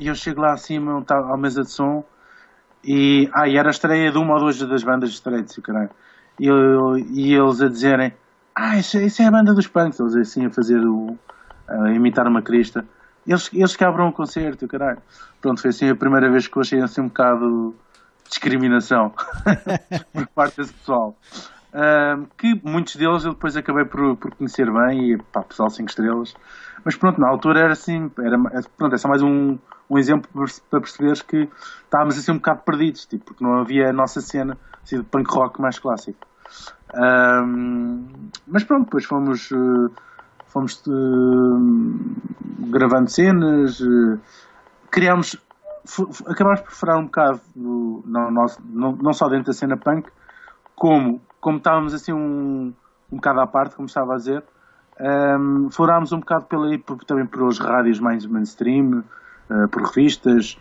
[0.00, 2.02] e eu chego lá acima à mesa de som
[2.82, 5.90] e, ah, e era a estreia de uma ou duas das bandas straights, caralho.
[6.38, 8.12] E, e eles a dizerem,
[8.54, 11.18] ah, isso, isso, é a banda dos punks, eles assim a fazer o,
[11.66, 12.84] a imitar uma crista.
[13.26, 14.98] Eles, eles quebram o concerto, caralho.
[15.40, 17.74] Pronto, foi assim a primeira vez que eu achei assim um bocado
[18.28, 19.12] discriminação
[20.12, 21.16] por parte desse pessoal.
[21.74, 25.88] Uh, que muitos deles eu depois acabei por, por conhecer bem e pá, pessoal 5
[25.88, 26.34] estrelas.
[26.84, 28.38] Mas pronto, na altura era assim, era,
[28.76, 29.58] pronto, é só mais um,
[29.90, 30.30] um exemplo
[30.70, 31.48] para perceberes que
[31.82, 35.28] estávamos assim um bocado perdidos, tipo, porque não havia a nossa cena assim, de punk
[35.34, 36.24] rock mais clássico.
[38.46, 39.90] Mas pronto, depois fomos, uh,
[40.46, 44.20] fomos uh, gravando cenas, uh,
[44.90, 45.36] criámos,
[46.26, 50.08] acabámos por furar um bocado no, no nosso, não, não só dentro da cena punk,
[50.76, 52.72] como, como estávamos assim um,
[53.12, 54.42] um bocado à parte, como estava a dizer,
[55.38, 59.04] um, furámos um bocado pela por, também pelos rádios mais mainstream,
[59.50, 60.58] uh, por revistas.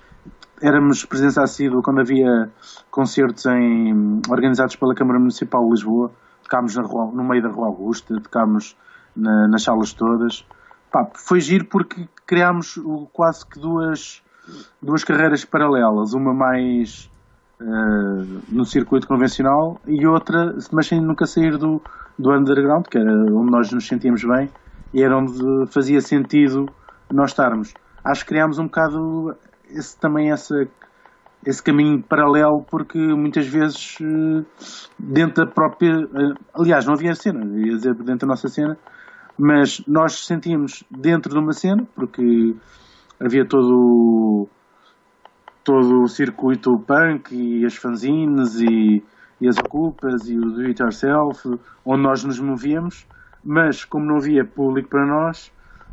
[0.62, 2.52] Éramos presença assídua quando havia
[2.92, 6.12] concertos em, organizados pela Câmara Municipal de Lisboa.
[6.44, 8.76] Tocámos rua, no meio da Rua Augusta, tocámos
[9.16, 10.46] na, nas salas todas.
[10.92, 12.78] Pá, foi giro porque criámos
[13.14, 14.22] quase que duas,
[14.82, 16.14] duas carreiras paralelas.
[16.14, 17.10] Uma mais
[17.62, 21.82] uh, no circuito convencional e outra, mas sem nunca sair do,
[22.18, 24.50] do underground, que era onde nós nos sentíamos bem
[24.94, 25.34] e era onde
[25.72, 26.68] fazia sentido
[27.12, 27.74] nós estarmos.
[28.04, 29.36] Acho que criámos um bocado
[29.70, 30.68] esse, também essa,
[31.46, 34.46] esse caminho paralelo, porque muitas vezes eh,
[35.00, 35.92] dentro da própria.
[35.92, 38.78] Eh, aliás, não havia cena, ia dizer dentro da nossa cena,
[39.38, 42.56] mas nós sentíamos dentro de uma cena, porque
[43.20, 44.48] havia todo
[45.64, 49.04] todo o circuito punk e as fanzines e
[49.44, 51.44] e as culpas e o do it yourself,
[51.86, 53.06] onde nós nos movíamos,
[53.44, 55.52] mas como não havia público para nós,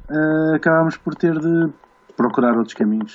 [0.09, 1.73] uh, acabámos por ter de
[2.17, 3.13] procurar outros caminhos.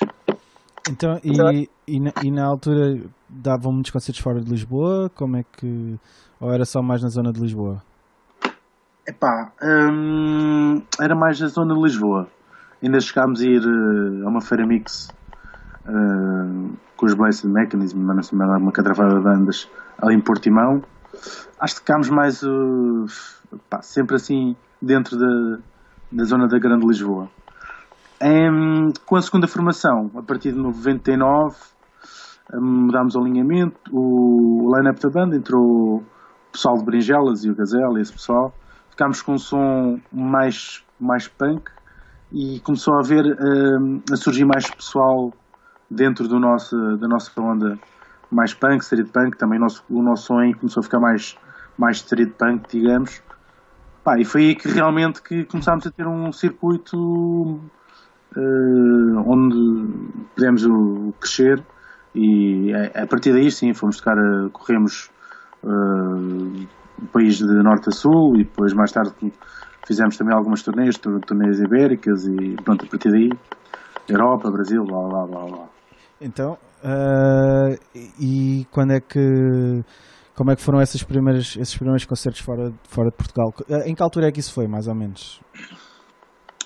[0.90, 5.10] Então, e, e, na, e na altura davam muitos concertos fora de Lisboa?
[5.14, 5.96] Como é que.
[6.38, 7.82] Ou era só mais na zona de Lisboa?
[9.08, 12.28] Epá, hum, era mais na zona de Lisboa.
[12.82, 15.08] Ainda chegámos a ir uh, a uma feira mix
[16.96, 19.68] com os Blessed Mechanism, uma catrafada de bandas
[20.00, 20.82] ali em Portimão.
[21.60, 23.06] Acho que ficámos mais uh,
[23.70, 25.58] pá, sempre assim dentro da,
[26.12, 27.28] da zona da Grande Lisboa.
[28.20, 31.56] Em, com a segunda formação, a partir de 99,
[32.54, 36.04] mudámos o alinhamento, o line-up da banda, entrou o
[36.52, 38.54] pessoal de Brinjelas e o Gazelle, esse pessoal.
[38.90, 41.70] Ficámos com um som mais, mais punk
[42.32, 43.24] e começou a haver
[44.10, 45.32] a surgir mais pessoal
[45.90, 47.78] dentro do nosso, da nossa onda
[48.30, 51.36] mais punk, street punk, também o nosso, o nosso som começou a ficar mais,
[51.78, 53.22] mais street punk, digamos.
[54.02, 57.60] Pá, e foi aí que realmente que começámos a ter um circuito uh,
[59.26, 59.88] onde
[60.34, 60.64] pudemos
[61.20, 61.62] crescer
[62.14, 65.10] e a, a, partir daí sim fomos tocar, a, corremos
[65.64, 66.66] uh,
[67.02, 69.12] o país de norte a sul e depois mais tarde
[69.84, 73.30] fizemos também algumas turnês, turnês ibéricas e pronto, a partir daí
[74.08, 75.75] Europa, Brasil, blá blá blá blá.
[76.20, 77.78] Então, uh,
[78.18, 79.84] e quando é que
[80.36, 83.54] como é que foram essas primeiras, esses primeiros concertos fora, fora de Portugal?
[83.86, 85.40] Em que altura é que isso foi, mais ou menos?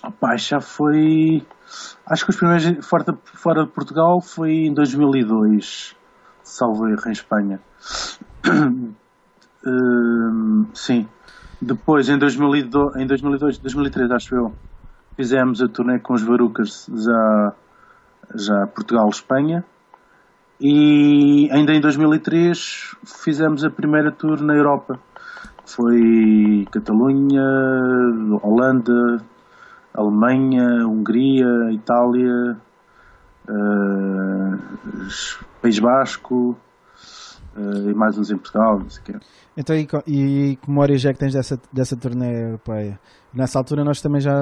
[0.02, 1.46] Opa, já foi.
[2.04, 5.94] Acho que os primeiros fora de, fora de Portugal foi em 2002,
[6.42, 7.60] salvo erro, em Espanha.
[9.64, 11.06] Uh, sim.
[11.62, 14.52] Depois, em 2002, em 2002, 2003, acho eu,
[15.14, 17.52] fizemos a turnê com os Varucas já,
[18.34, 19.64] já Portugal-Espanha.
[20.60, 24.98] E ainda em 2003 fizemos a primeira tour na Europa.
[25.64, 27.42] Foi Catalunha,
[28.42, 29.22] Holanda,
[29.94, 32.56] Alemanha, Hungria, Itália,
[33.48, 34.58] uh,
[35.62, 36.56] País Basco
[37.56, 39.26] e mais uns em Portugal, não sei o quê.
[39.56, 42.98] Então, e, e que memórias é que tens dessa, dessa turnê europeia?
[43.34, 44.32] Nessa altura nós também já,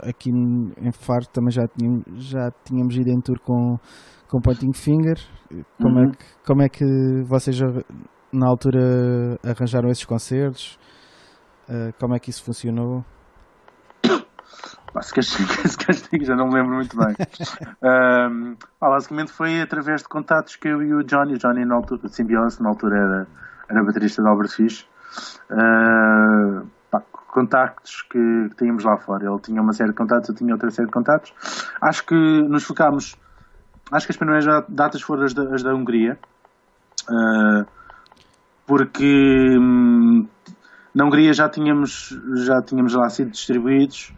[0.00, 3.76] aqui em Faro, também já tínhamos, já tínhamos ido em tour com,
[4.28, 5.18] com Pointing Finger.
[5.78, 6.08] Como, é uhum.
[6.08, 6.84] é que, como é que
[7.26, 7.58] vocês
[8.32, 10.78] na altura arranjaram esses concertos?
[11.68, 13.04] Uh, como é que isso funcionou?
[14.92, 15.48] Pá, se castigo,
[16.24, 17.14] já não me lembro muito bem.
[18.30, 22.08] um, basicamente foi através de contatos que eu e o Johnny, o Johnny na altura,
[22.08, 23.26] Simbiose, na altura era,
[23.68, 24.86] era baterista da Albert Fish,
[25.50, 29.26] uh, pá, contactos que, que, tínhamos lá fora.
[29.26, 31.32] Ele tinha uma série de contatos, eu tinha outra série de contatos.
[31.80, 33.16] Acho que nos focámos,
[33.92, 36.18] acho que as primeiras datas foram as da, as da Hungria,
[37.08, 37.64] uh,
[38.66, 40.26] porque hum,
[40.92, 42.12] na Hungria já tínhamos,
[42.44, 44.12] já tínhamos lá sido distribuídos.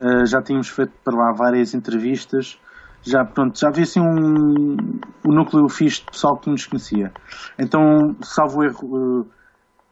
[0.00, 2.58] Uh, já tínhamos feito para lá várias entrevistas,
[3.02, 4.76] já, pronto, já havia assim um,
[5.24, 7.12] um núcleo fixe de pessoal que nos conhecia.
[7.58, 9.26] Então, salvo erro, uh,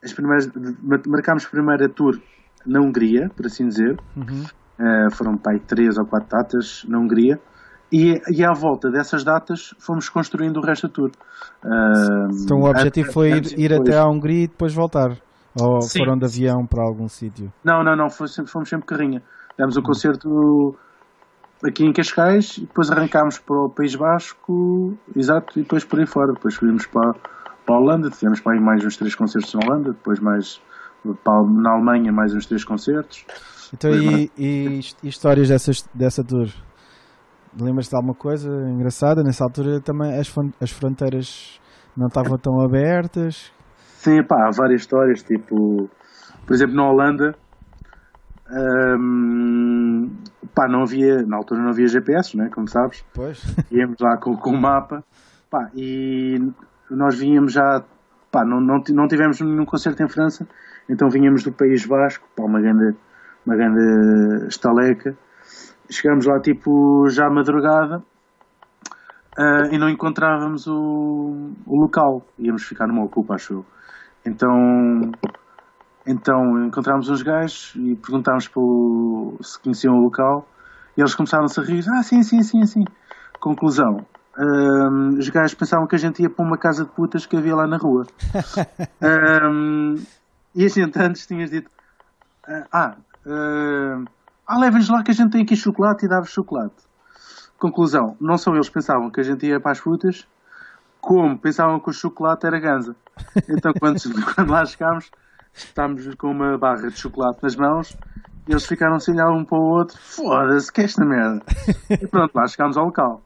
[0.03, 0.51] as primeiras,
[1.07, 2.21] marcámos a primeira tour
[2.67, 3.97] na Hungria, por assim dizer.
[4.17, 4.45] Uhum.
[4.79, 7.39] Uh, foram para aí três ou quatro datas na Hungria.
[7.93, 11.11] E, e à volta dessas datas fomos construindo o resto da tour.
[12.43, 15.17] então o objetivo foi ir, ir até à Hungria e depois voltar?
[15.61, 16.01] Ou Sim.
[16.01, 17.53] foram de avião para algum sítio?
[17.63, 19.23] Não, não, não, fomos, fomos sempre carrinha.
[19.57, 20.77] Demos um concerto
[21.65, 26.07] aqui em Cascais e depois arrancámos para o País Basco, exato, e depois por aí
[26.07, 26.33] fora.
[26.33, 29.93] Depois subimos para, para a Holanda, tivemos para aí mais uns três concertos na Holanda,
[29.93, 30.61] depois mais
[31.23, 33.25] para, na Alemanha mais uns três concertos.
[33.73, 36.49] Então, e, e, e, histórias dessas, dessa tour?
[37.61, 39.23] Lembras-te de alguma coisa engraçada?
[39.23, 41.61] Nessa altura também as, as fronteiras
[41.97, 43.53] não estavam tão abertas?
[43.97, 45.89] Sim, pá, há várias histórias, tipo,
[46.47, 47.35] por exemplo, na Holanda
[48.57, 50.11] um,
[50.55, 53.05] pá, não havia, na altura não havia GPS, né, como sabes.
[53.15, 53.43] Pois.
[53.71, 55.05] Íamos lá com, com o mapa
[55.55, 56.37] pá, e
[56.91, 57.85] nós vínhamos já,
[58.33, 60.49] pá, não, não, não tivemos nenhum concerto em França,
[60.89, 62.97] então vínhamos do País Vasco, pá, uma grande,
[63.47, 65.17] uma grande estaleca.
[65.89, 68.03] Chegámos lá tipo já madrugada
[69.39, 73.67] uh, e não encontrávamos o, o local, íamos ficar numa ocupa, acho eu.
[74.27, 75.13] Então
[76.07, 80.47] então encontramos uns gajos e perguntámos pelo, se conheciam o local
[80.97, 81.85] e eles começaram-se a rir.
[81.89, 82.85] Ah, sim, sim, sim, sim.
[83.41, 84.07] Conclusão.
[84.37, 87.55] Um, os gajos pensavam que a gente ia para uma casa de putas que havia
[87.55, 88.07] lá na rua.
[89.51, 89.95] um,
[90.55, 91.71] e a gente antes tinhas dito:
[92.73, 94.05] Ah, uh,
[94.47, 96.75] ah levem-nos lá que a gente tem aqui chocolate e dá-vos chocolate.
[97.59, 100.27] Conclusão: não só eles pensavam que a gente ia para as putas,
[101.01, 102.97] como pensavam que o chocolate era ganza.
[103.49, 104.01] Então quando,
[104.35, 105.11] quando lá chegámos
[105.55, 107.97] estávamos com uma barra de chocolate nas mãos
[108.47, 109.99] e eles ficaram sem olhar um para o outro.
[110.01, 111.43] Foda-se, que é esta merda?
[111.91, 113.23] E pronto, lá chegámos ao local.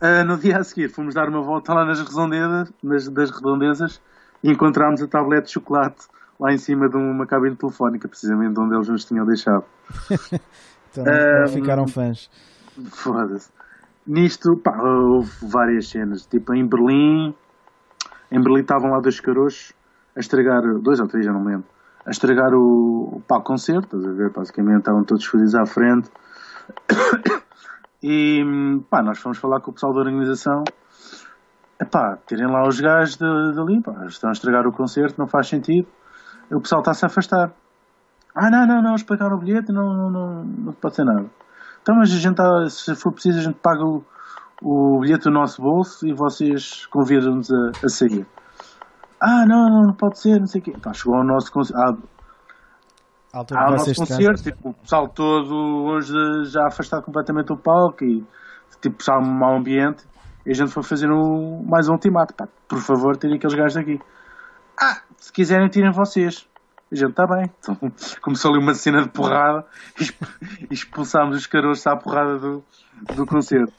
[0.00, 4.00] Uh, no dia a seguir fomos dar uma volta lá nas redondezas, nas, das redondezas
[4.42, 6.06] e encontramos a tablete de chocolate
[6.38, 9.64] lá em cima de uma cabine telefónica, precisamente onde eles nos tinham deixado.
[10.92, 12.30] então, uh, ficaram fãs.
[12.90, 13.50] Foda-se.
[14.06, 16.26] Nisto, pá, houve várias cenas.
[16.26, 17.34] Tipo, em Berlim,
[18.30, 19.72] em Berlim estavam lá dois carochos
[20.16, 21.66] a estragar, dois ou três, já não lembro,
[22.06, 24.30] a estragar o, o concerto, estás a ver?
[24.30, 26.10] Basicamente estavam todos felizes à frente.
[28.06, 28.44] E
[28.90, 30.62] pá, nós fomos falar com o pessoal da organização.
[31.80, 35.88] Epá, tirem lá os gajos dali, pá, estão a estragar o concerto, não faz sentido.
[36.50, 37.50] O pessoal está-se a afastar.
[38.34, 41.24] Ah, não, não, não, eles pagaram o bilhete, não, não, não, não pode ser nada.
[41.80, 44.04] Então, mas a gente, tá, se for preciso, a gente paga o,
[44.60, 48.26] o bilhete do nosso bolso e vocês convidam-nos a, a sair.
[49.26, 50.74] Ah, não, não, não pode ser, não sei o quê.
[50.82, 51.50] Pá, chegou ao nosso.
[51.74, 51.94] Ah,
[53.32, 56.12] À altura há que o nosso concerto, tipo, o pessoal todo hoje
[56.44, 58.22] já afastado completamente do palco e
[58.82, 60.04] tipo, pessoal um mau ambiente.
[60.44, 62.34] E a gente foi fazer um, mais um ultimato.
[62.34, 63.98] Pá, por favor, tirem aqueles gajos daqui.
[64.78, 66.46] Ah, se quiserem, tirem vocês.
[66.92, 67.50] A gente está bem.
[67.60, 67.76] Então,
[68.20, 69.64] começou ali uma cena de porrada
[69.98, 70.04] e
[70.70, 72.62] e expulsámos os caroços à porrada do,
[73.16, 73.72] do concerto.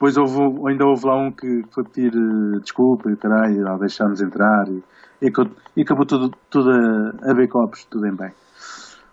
[0.00, 4.22] Depois houve, ainda houve lá um que foi pedir eh, desculpa e caralho, ao deixar-nos
[4.22, 4.82] entrar e,
[5.20, 8.30] e acabou- e acabou tudo, tudo a, a ver copos, tudo em bem.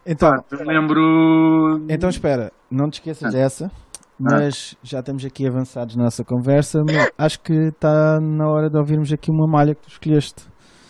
[0.05, 1.81] Então, Eu lembro.
[1.89, 3.69] então espera, não te esqueças dessa.
[4.17, 6.83] Mas já estamos aqui avançados na nossa conversa.
[6.85, 10.43] mas acho que está na hora de ouvirmos aqui uma malha que tu escolheste.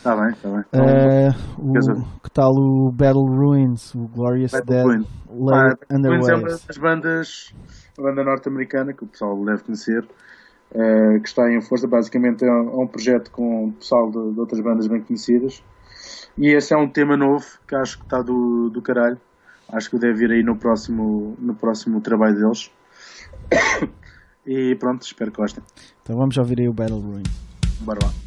[0.08, 0.64] Está bem, está bem.
[0.72, 2.06] Eh, o- queres ouvir?
[2.24, 5.06] que tal o Battle Ruins, o Glorious Battle Dead, Ruin.
[6.10, 7.54] Twins é uma das bandas,
[7.98, 10.08] uma banda norte-americana que o pessoal deve conhecer,
[10.74, 11.88] eh, que está em força.
[11.90, 15.62] Basicamente é um, é um projeto com o pessoal de, de outras bandas bem conhecidas.
[16.38, 19.18] E esse é um tema novo que acho que está do, do caralho.
[19.74, 22.72] Acho que deve vir aí no próximo, no próximo trabalho deles.
[24.50, 25.62] E pronto, espero que gostem.
[26.02, 27.28] Então vamos ouvir aí o Battle Ruins.
[27.82, 28.27] Bora lá.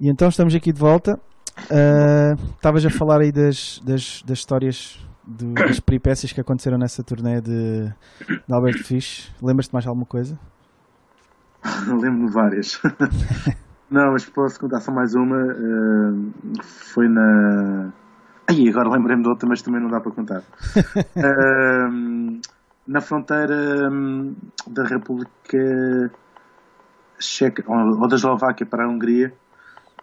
[0.00, 1.18] E então estamos aqui de volta.
[1.70, 7.02] Ah, Estavas a falar aí das, das, das histórias, do- das peripécias que aconteceram nessa
[7.02, 7.88] turnê de,
[8.46, 9.32] de Albert Fish.
[9.42, 10.38] Lembras-te mais alguma coisa?
[11.86, 12.80] Lembro-me várias.
[13.90, 15.36] Não, mas posso contar só mais uma.
[15.36, 17.90] eh, foi na.
[18.46, 20.42] Ai, agora lembrei-me de outra, mas também não dá para contar.
[21.16, 21.88] Eh,
[22.86, 24.34] na fronteira hum,
[24.66, 26.10] da República
[27.18, 29.32] Checa, ou da Eslováquia para a Hungria.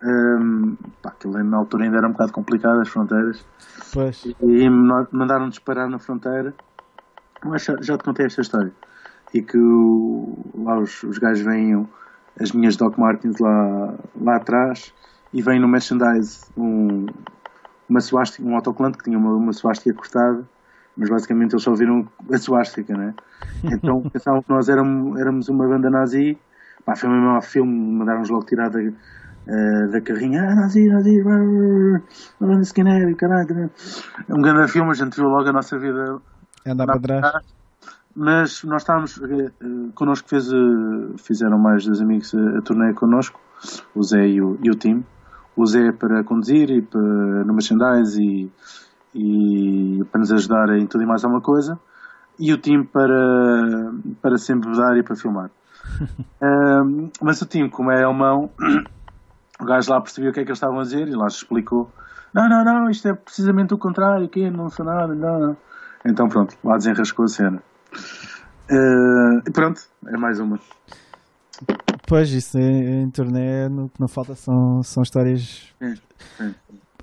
[0.04, 3.46] Hum, pá, aquilo na altura ainda era um bocado complicado, as fronteiras.
[3.94, 4.24] Pois.
[4.26, 6.56] E ma- mandaram disparar na fronteira.
[7.44, 8.74] Mas já, já te contei esta história.
[9.34, 11.88] E que o- lá os, os gajos vêm,
[12.40, 14.94] as minhas Doc Martens lá, lá atrás,
[15.34, 17.14] e vem no merchandise um,
[17.88, 20.50] uma suástica, um autocolante que tinha uma, uma suástica cortada,
[20.96, 23.16] mas basicamente eles só viram a suástica, né?
[23.70, 26.40] Então pensavam que nós éramos, éramos uma banda nazi.
[26.86, 28.80] Pá, foi mesmo ao filme, mandaram-nos logo tirar da,
[29.48, 30.42] eh, da carrinha.
[30.42, 32.02] Ah, nazi, nazi, brr, brr,
[32.40, 33.70] brr, brr, skinhead, caralho.
[34.28, 36.20] É um grande filme, a gente viu logo a nossa vida
[36.66, 37.46] Andar para trás.
[38.16, 39.52] mas nós estávamos, eh,
[39.94, 43.40] connosco fez, eh, fizeram mais dois amigos a, a turnê connosco,
[43.94, 45.04] o Zé e o, e o Tim.
[45.56, 48.52] O Zé para conduzir e para, no merchandise e,
[49.14, 51.80] e para nos ajudar em tudo e mais alguma coisa.
[52.40, 55.50] E o Tim para, para sempre dar e para filmar.
[57.22, 58.50] Mas o Tim, como é alemão,
[59.60, 61.38] o gajo lá percebeu o que é que eles estavam a dizer e lá se
[61.38, 61.92] explicou.
[62.34, 65.58] Não, não, não, isto é precisamente o contrário, que não sou nada, não, não.
[66.06, 67.64] Então pronto, lá desenrascou a cena.
[68.70, 70.60] Eh, E pronto, é mais uma.
[72.08, 75.74] Pois, isso em, turnê no que não falta são, são histórias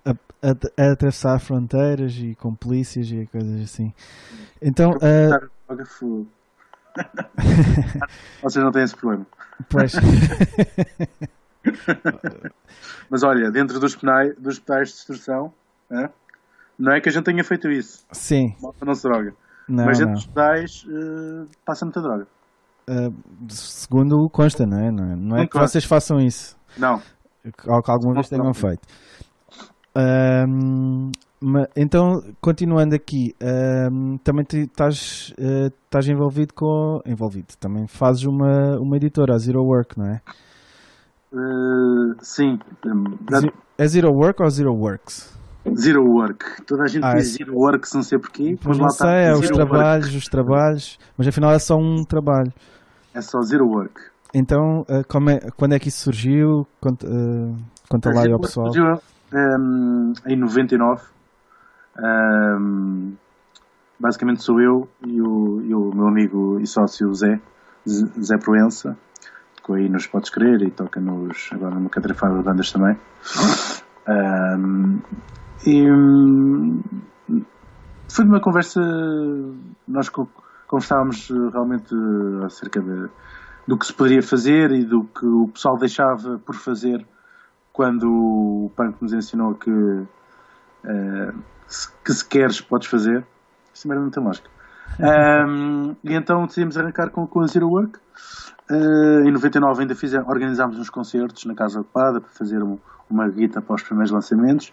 [0.05, 3.93] a, a- a atravessar fronteiras e com polícias e coisas assim.
[4.61, 4.93] Então,
[5.87, 6.29] fogo.
[8.43, 9.27] Vocês não têm esse problema.
[9.71, 9.93] pois,
[13.11, 15.53] Mas olha, dentro dos penais, dos pedais de destruição,
[15.91, 16.09] hã?
[16.79, 18.05] não é que a gente tenha feito isso.
[18.13, 19.35] sim, Malta não se droga.
[19.69, 20.15] não, Mas dentro não.
[20.15, 22.27] dos pedais eh, passa muita droga.
[22.89, 23.11] Ah,
[23.49, 24.91] segundo consta, não é?
[24.91, 27.01] Não é, não é que vocês façam isso, Não.
[27.67, 28.87] ou que alguma vez tenham feito.
[31.41, 37.01] Ma- então, continuando aqui, ahm, também estás estás envolvido com.
[37.05, 40.21] Envolvido, também fazes uma, uma editora, a Zero Work, não é?
[41.33, 42.59] Eh, sim.
[43.79, 45.33] É Zero Work ou Zero Works?
[45.77, 46.63] Zero work.
[46.67, 48.59] Toda a gente Ah, diz é- zero work, se não sei porquê.
[48.63, 49.71] Pois não está, sei, é os zero work.
[49.71, 52.53] trabalhos, os trabalhos, mas afinal é só um trabalho.
[53.15, 54.01] É só zero work.
[54.35, 56.67] Então, eh, é- quando é que isso surgiu?
[56.81, 57.55] Conta, eh,
[57.89, 58.73] conta lá aí ao pessoal.
[58.73, 59.01] surgiu,
[59.33, 61.03] hum, em 99.
[61.99, 63.13] Hum,
[64.01, 67.41] basicamente sou eu e o, e o meu amigo e sócio Zé,
[67.87, 68.97] Zé Proença,
[69.65, 72.97] que aí nos podes crer e toca nos, agora numa catrafada de bandas também.
[74.09, 75.01] Hum,
[75.65, 76.81] e hum,
[78.09, 78.81] foi uma conversa,
[79.87, 80.29] nós co-
[80.67, 83.09] conversávamos eh, realmente eh, acerca de,
[83.67, 87.07] do que se poderia fazer e do que o pessoal deixava por fazer
[87.73, 89.71] quando o punk nos ensinou que,
[91.67, 93.25] se, que se queres podes fazer.
[93.73, 94.51] Isso merda não tem lógica.
[95.01, 97.99] Ahm, e então decidimos arrancar com, com a Zero Work.
[98.73, 102.79] Eh, em 99 ainda fizemos, organizámos uns concertos na Casa Ocupada para fazer um-
[103.11, 104.73] uma guita para os primeiros lançamentos.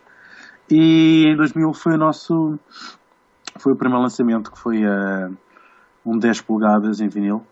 [0.69, 2.57] E em 2000 foi o nosso
[3.57, 5.29] foi o primeiro lançamento que foi eh,
[6.05, 7.43] um 10 polegadas em vinil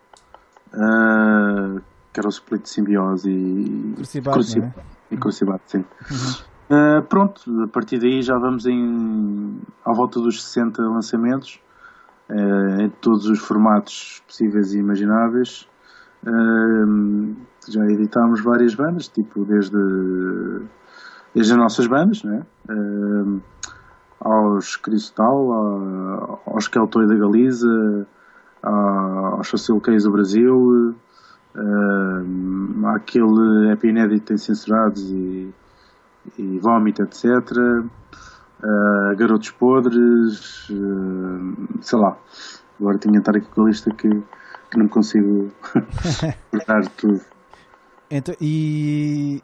[0.74, 1.82] eh,
[2.14, 4.38] que era o split de simbiose e Crucibato,
[4.80, 4.84] é?
[5.12, 5.84] e Crucibato, sim.
[6.70, 11.62] Uh, pronto, a partir daí já vamos em à volta dos 60 lançamentos
[12.30, 15.68] uh, em todos os formatos possíveis e imagináveis.
[17.68, 19.78] Já editámos várias bandas, tipo desde,
[21.34, 22.44] desde as nossas bandas, né?
[24.20, 28.08] aos Cristal, aos Keltoy da Galiza,
[28.64, 30.96] aos Social Case do Brasil,
[32.96, 35.54] aquele EP inédito em censurados e
[36.38, 37.26] e vómito, etc.
[38.64, 42.18] Uh, garotos podres, uh, sei lá.
[42.80, 44.10] Agora tinha de estar aqui com a lista que,
[44.70, 45.52] que não consigo
[46.52, 47.22] cortar tudo.
[48.10, 49.42] Então, e,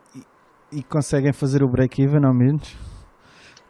[0.71, 2.77] e, conseguem fazer o break-even ao menos?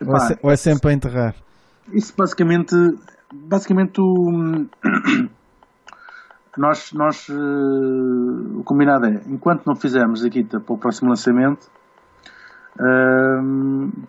[0.06, 1.36] Ou é, ou é, sempre a enterrar?
[1.92, 2.76] Isso basicamente,
[3.34, 4.68] basicamente o,
[6.58, 11.68] nós, nós uh, o combinado é, enquanto não fizermos aqui para o próximo lançamento,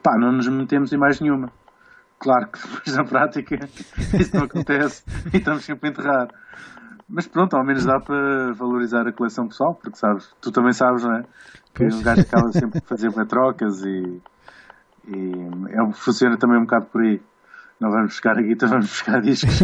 [0.03, 1.51] pá, não nos metemos em mais nenhuma.
[2.19, 3.57] Claro que depois na prática
[4.19, 6.29] isso não acontece e estamos sempre a enterrar.
[7.09, 11.05] Mas pronto, ao menos dá para valorizar a coleção pessoal, porque sabes, tu também sabes,
[11.05, 11.23] não é?
[11.75, 14.23] Que um gajo acaba sempre a fazer trocas e,
[15.09, 15.33] e
[15.71, 17.21] é, funciona também um bocado por aí.
[17.81, 19.59] Não vamos buscar a guita, vamos buscar discos.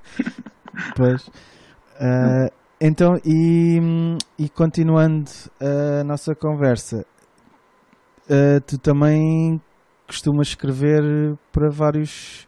[0.96, 1.26] pois.
[1.96, 2.50] Uh,
[2.80, 5.30] então, e, e continuando
[5.60, 7.04] a nossa conversa,
[8.30, 9.60] uh, tu também
[10.06, 12.46] costumas escrever para vários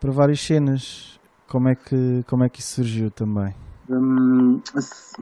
[0.00, 1.19] para várias cenas.
[1.50, 3.54] Como é que como é que isso surgiu também?
[3.88, 4.60] Hum,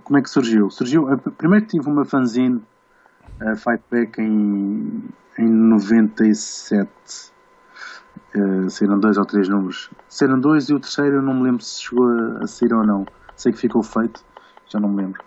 [0.05, 0.71] como é que surgiu?
[0.71, 1.07] Surgiu
[1.39, 2.63] primeiro tive uma fanzine
[3.41, 5.09] a uh, Fightback em
[5.39, 6.91] em 97
[8.35, 11.63] uh, saíram dois ou três números saíram dois e o terceiro eu não me lembro
[11.63, 13.07] se chegou a, a sair ou não
[13.37, 14.23] sei que ficou feito
[14.67, 15.23] já não me lembro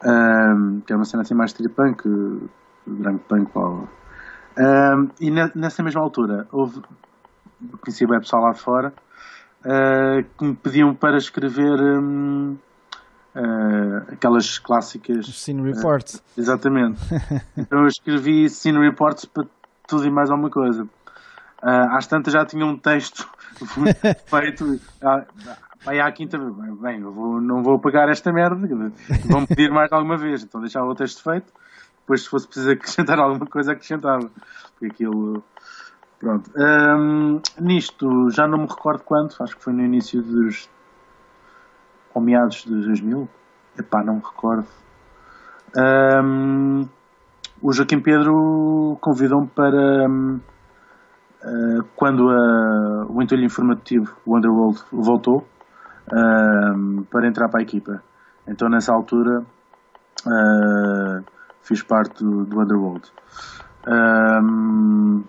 [0.00, 2.02] uh, que é uma cena assim mais tripunk
[2.86, 3.88] Drunk Punk Power.
[4.56, 6.80] Um, e nessa mesma altura houve
[7.80, 8.92] conheci bem pessoal lá fora
[9.64, 12.56] uh, que me pediam para escrever um,
[13.34, 16.14] uh, aquelas clássicas Scene Reports.
[16.14, 17.00] Uh, exatamente.
[17.56, 19.44] então eu escrevi Scene Reports para
[19.86, 20.84] tudo e mais alguma coisa.
[20.84, 23.28] Uh, às tantas já tinha um texto
[24.26, 24.80] feito.
[25.84, 28.56] Vai à quinta bem, eu vou, não vou pagar esta merda,
[29.26, 31.52] vão pedir mais alguma vez, então deixava o texto feito
[32.04, 34.30] depois se fosse preciso acrescentar alguma coisa, acrescentava.
[34.72, 35.42] Porque aquilo.
[36.24, 36.50] Pronto.
[36.56, 40.70] Um, nisto, já não me recordo quanto, acho que foi no início dos.
[42.14, 43.28] ou meados de 2000.
[43.78, 44.66] Epá, não me recordo.
[45.76, 46.88] Um,
[47.60, 50.08] o Joaquim Pedro convidou-me para.
[50.08, 50.40] Um,
[51.44, 55.46] uh, quando a, o entulho informativo, o Underworld, voltou,
[57.10, 58.02] para entrar para a equipa.
[58.48, 59.44] Então, nessa altura.
[60.26, 61.22] Uh,
[61.60, 63.12] fiz parte do, do Underworld.
[63.86, 65.24] Um,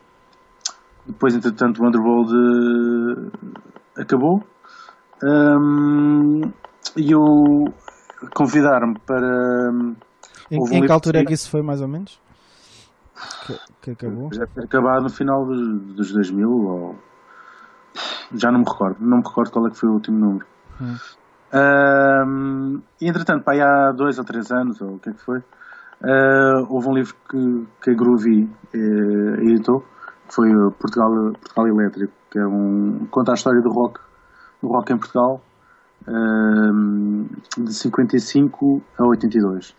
[1.06, 3.32] depois, entretanto, o Underworld uh,
[3.98, 4.44] acabou
[5.24, 6.42] um,
[6.96, 7.74] e eu
[8.34, 9.72] convidaram-me para.
[9.72, 9.96] Um,
[10.52, 12.20] em, em que altura é que isso foi, mais ou menos?
[13.46, 14.34] Que, que acabou?
[14.34, 16.96] Já ter acabado no final dos, dos 2000 ou.
[18.34, 20.46] Já não me recordo, não me recordo qual é que foi o último número.
[20.82, 20.98] Hum.
[21.54, 25.42] Um, entretanto, pá, há dois ou três anos, ou o que é que foi,
[26.02, 29.86] Uh, houve um livro que, que a Groovy uh, editou,
[30.30, 30.50] foi
[30.80, 34.00] Portugal, Portugal Elétrico, que é um, conta a história do rock,
[34.62, 35.44] do rock em Portugal,
[36.08, 39.76] uh, de 55 a 82.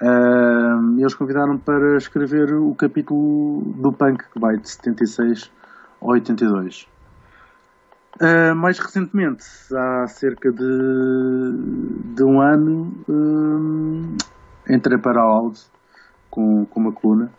[0.00, 5.50] Uh, eles convidaram para escrever o capítulo do punk, que vai de 76
[6.00, 6.86] a 82.
[8.20, 9.44] Uh, mais recentemente,
[9.74, 11.52] há cerca de,
[12.14, 14.16] de um ano, uh,
[14.72, 15.60] entrei para a Audi
[16.30, 17.32] com, com uma coluna,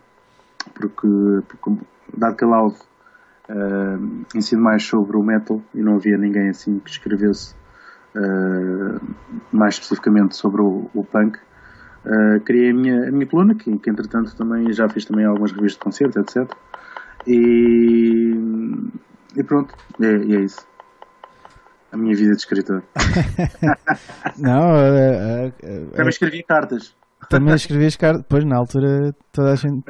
[0.74, 1.08] porque,
[1.48, 1.70] porque
[2.14, 2.76] dado que a Audi
[3.48, 7.54] uh, ensina mais sobre o metal e não havia ninguém assim que escrevesse
[8.14, 9.00] uh,
[9.52, 11.38] mais especificamente sobre o, o punk,
[12.04, 15.52] uh, criei a minha, a minha coluna, que, que entretanto também já fiz também algumas
[15.52, 16.52] revistas de concerto, etc.
[17.26, 18.34] E,
[19.36, 20.66] e pronto, é, é isso
[21.92, 22.82] a minha vida de escritor.
[24.38, 26.94] não, uh, uh, também escrevi cartas.
[27.28, 28.24] Também escrevias cartas.
[28.28, 29.84] Pois, na altura toda a gente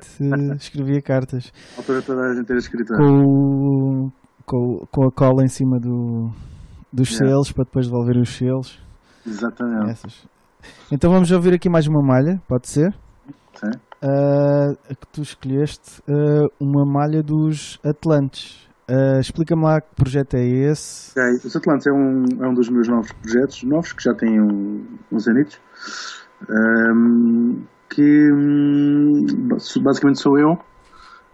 [0.58, 1.52] escrevia cartas.
[1.72, 2.96] Na altura toda a gente era escritor.
[2.96, 4.10] Com,
[4.44, 6.30] com, com a cola em cima do,
[6.92, 7.26] dos yeah.
[7.26, 8.80] selos para depois devolver os selos.
[9.26, 9.90] Exatamente.
[9.90, 10.28] Essas.
[10.90, 12.92] Então vamos ouvir aqui mais uma malha, pode ser?
[13.54, 13.70] Sim.
[14.02, 18.66] Uh, a que tu escolheste, uh, uma malha dos Atlantes.
[18.88, 21.10] Uh, Explica-me lá que projeto é esse.
[21.10, 21.32] Okay.
[21.44, 24.86] Os Atlantes é um, é um dos meus novos projetos, novos, que já têm um,
[25.10, 25.58] uns anitos
[26.48, 29.26] um, que um,
[29.82, 30.58] basicamente sou eu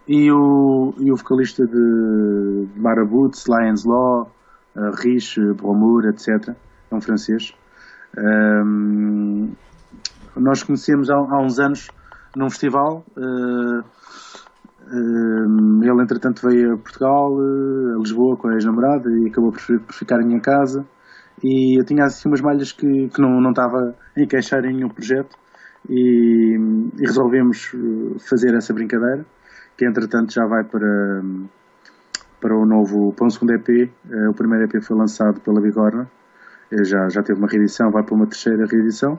[0.07, 4.31] e o, e o vocalista de, Marabouts, Lions Law,
[4.77, 6.55] uh, Rich, Bromur, etc.
[6.91, 7.55] É um francês.
[8.19, 9.53] Um,
[10.37, 11.89] nós conhecemos há, há, uns anos
[12.37, 13.05] num festival.
[13.17, 13.85] Uh,
[15.83, 19.61] ele, entretanto, veio a Portugal, a Lisboa, com a ex-namorada e acabou por,
[19.93, 20.85] ficar em minha casa.
[21.43, 24.89] E eu tinha assim umas malhas que, que não, não estava a encaixar em nenhum
[24.89, 25.37] projeto
[25.89, 26.57] e,
[26.99, 27.73] e resolvemos
[28.29, 29.27] fazer essa brincadeira
[29.77, 31.23] que entretanto já vai para,
[32.41, 33.69] para o novo, para um segundo EP.
[33.69, 36.11] Eh, o primeiro EP foi lançado pela Bigorna,
[36.71, 39.19] eh, já, já teve uma reedição, vai para uma terceira reedição.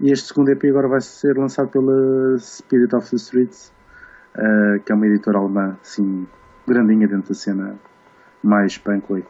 [0.00, 3.72] E este segundo EP agora vai ser lançado pela Spirit of the Streets,
[4.34, 6.26] eh, que é uma editora alemã, assim,
[6.66, 7.76] grandinha dentro da cena
[8.42, 9.24] mais punk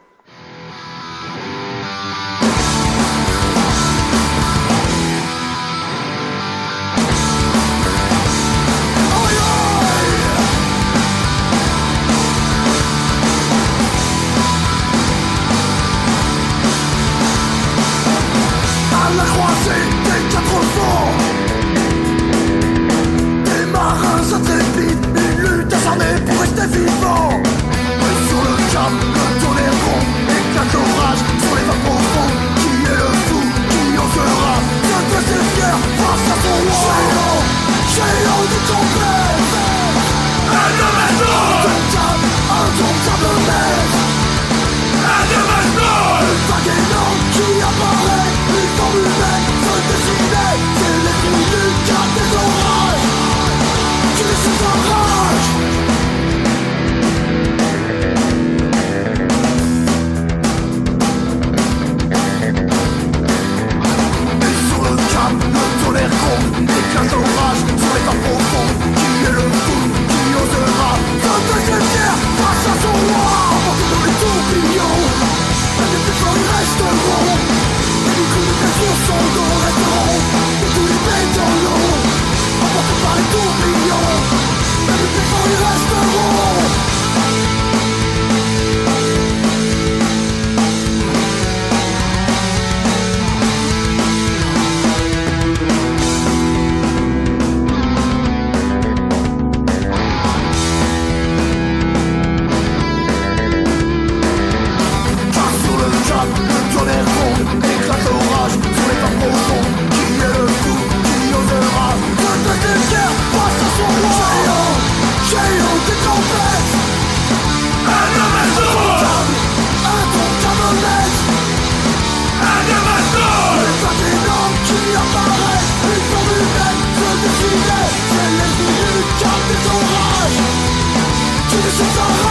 [131.71, 132.30] This is a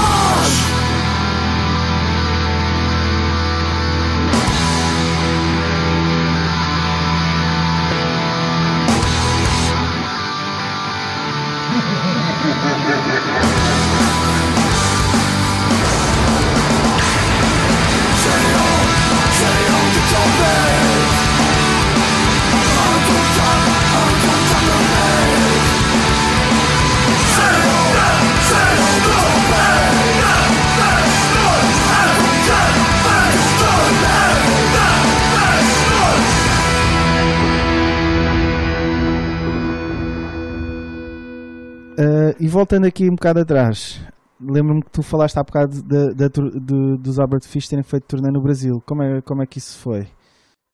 [42.61, 44.07] voltando aqui um bocado atrás,
[44.39, 48.31] lembro-me que tu falaste há bocado de, de, de, dos Albert Fish terem feito turnê
[48.31, 48.83] no Brasil.
[48.85, 50.07] Como é, como é que isso foi?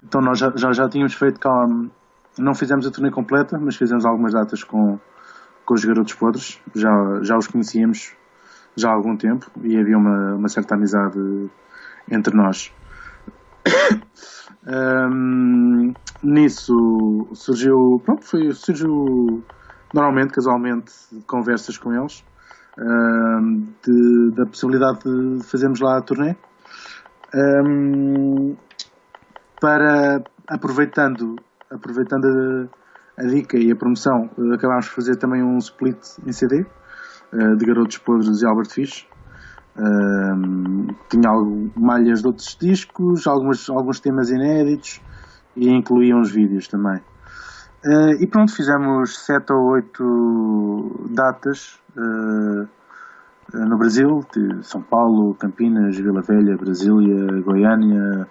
[0.03, 1.53] Então, nós já, já, já tínhamos feito cá.
[2.39, 4.99] Não fizemos a turnê completa, mas fizemos algumas datas com,
[5.65, 6.61] com os Garotos Podres.
[6.75, 6.91] Já,
[7.23, 8.13] já os conhecíamos
[8.77, 11.21] já há algum tempo e havia uma, uma certa amizade
[12.11, 12.73] entre nós.
[14.67, 17.77] um, nisso surgiu.
[18.05, 19.45] Pronto, foi, surgiu
[19.97, 20.93] normalmente, casualmente,
[21.27, 22.25] conversas com eles
[23.83, 26.37] de, da possibilidade de fazermos lá a turnê.
[27.35, 28.57] Um,
[29.61, 31.37] para aproveitando,
[31.71, 32.71] aproveitando
[33.17, 36.65] a, a, dica e a promoção, acabámos de fazer também um split em CD
[37.33, 39.07] uh, de Garotos Podres e Albert Fish.
[41.11, 45.03] Tinha algo, malhas de outros discos, alguns, alguns temas inéditos
[45.55, 47.01] e incluía uns vídeos também.
[47.87, 52.69] Uh, e pronto, fizemos sete ou oito datas uh,
[53.55, 54.27] no Brasil,
[54.63, 58.27] São Paulo, Campinas, Vila Velha, Brasília, Goiânia,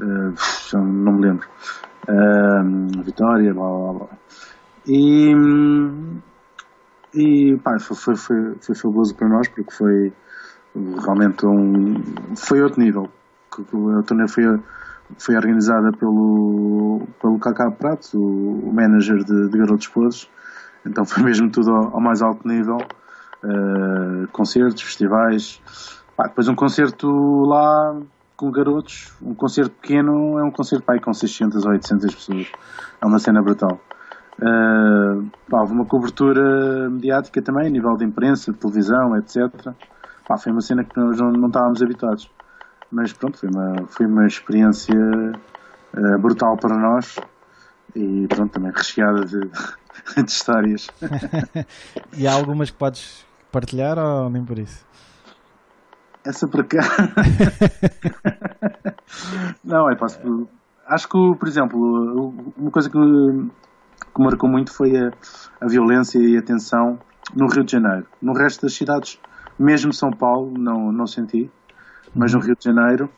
[0.00, 1.46] uh, não me lembro,
[3.04, 4.08] Vitória, blá blá blá.
[4.84, 5.32] E,
[7.14, 10.12] E pá, foi, foi, foi, fabuloso para nós porque foi
[10.74, 12.02] realmente um.
[12.34, 13.08] Foi outro nível.
[13.98, 14.44] A torneio foi,
[15.18, 20.30] foi organizada pelo, pelo Kaká Prato, o manager de, de Garotos Pozos.
[20.86, 22.78] Então foi mesmo tudo ao, ao mais alto nível.
[23.44, 25.60] Uh, concertos, festivais.
[26.16, 27.08] Pá, depois um concerto
[27.44, 28.00] lá
[28.36, 32.46] com garotos, um concerto pequeno é um concerto pá, com 600 ou 800 pessoas.
[33.00, 33.80] É uma cena brutal.
[34.38, 39.50] Uh, pá, houve uma cobertura mediática também, a nível de imprensa, de televisão, etc.
[40.26, 42.30] Pá, foi uma cena que nós não, não estávamos habituados.
[42.92, 47.16] Mas pronto, foi uma, foi uma experiência uh, brutal para nós
[47.96, 49.40] e pronto, também recheada de,
[50.22, 50.88] de histórias.
[52.12, 54.84] e há algumas que podes partilhar ou nem por isso?
[56.22, 56.80] Essa para cá.
[59.64, 60.46] não, é posso.
[60.86, 65.10] Acho que, por exemplo, uma coisa que, que marcou muito foi a,
[65.62, 66.98] a violência e a tensão
[67.34, 68.06] no Rio de Janeiro.
[68.20, 69.18] No resto das cidades,
[69.58, 71.50] mesmo São Paulo, não, não senti,
[72.14, 73.10] mas no Rio de Janeiro,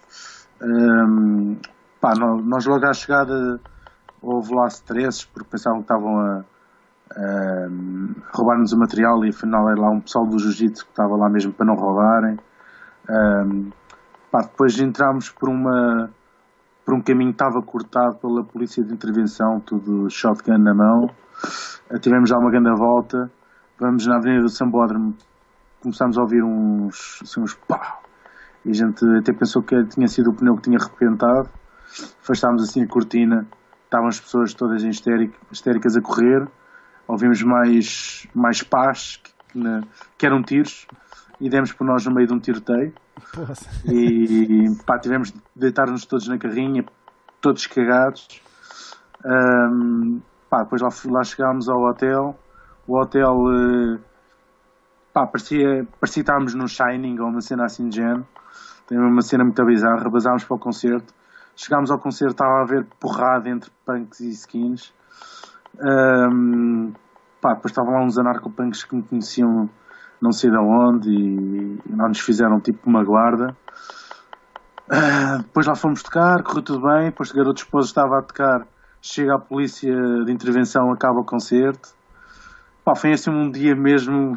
[0.62, 1.56] um,
[2.00, 3.60] pá, nós logo à chegada
[4.22, 6.44] houve lá stresses porque pensavam que estavam a,
[7.16, 7.68] a
[8.32, 11.52] roubar-nos o material e afinal era lá um pessoal do jiu-jitsu que estava lá mesmo
[11.52, 12.38] para não roubarem.
[13.08, 13.70] Um,
[14.30, 16.10] pá, depois entramos por uma
[16.84, 21.10] por um caminho que estava cortado pela polícia de intervenção, tudo shotgun na mão.
[21.90, 23.30] Uh, tivemos já uma grande volta.
[23.78, 25.16] Vamos na Avenida do Sambódromo,
[25.82, 28.03] começámos a ouvir uns, assim, uns pá!
[28.64, 31.48] E a gente até pensou que tinha sido o pneu que tinha arrebentado.
[32.22, 33.46] Afastámos assim a cortina,
[33.84, 36.48] estavam as pessoas todas em histéricas a correr.
[37.06, 39.60] Ouvimos mais, mais paz, que,
[40.16, 40.86] que eram tiros
[41.40, 42.92] e demos por nós no meio de um tiroteio.
[43.86, 46.84] E pá, tivemos de deitar-nos todos na carrinha,
[47.40, 48.40] todos cagados.
[49.24, 52.38] Um, pá, depois lá, lá chegámos ao hotel.
[52.86, 53.98] O hotel uh,
[55.12, 58.26] pá, parecia, parecia que estávamos num Shining ou uma cena assim de género.
[58.86, 60.08] Tem uma cena muito bizarra.
[60.10, 61.12] Basámos para o concerto.
[61.56, 64.92] Chegámos ao concerto, estava a haver porrada entre punks e skins.
[65.80, 66.92] Um,
[67.40, 69.68] pá, depois estavam lá uns anarcopunks que me conheciam
[70.20, 73.56] não sei de onde e não nos fizeram tipo uma guarda.
[74.90, 77.06] Uh, depois lá fomos tocar, correu tudo bem.
[77.06, 78.66] Depois o garoto esposo estava a tocar,
[79.00, 81.90] chega a polícia de intervenção, acaba o concerto.
[82.84, 84.36] Pá, foi assim um dia mesmo.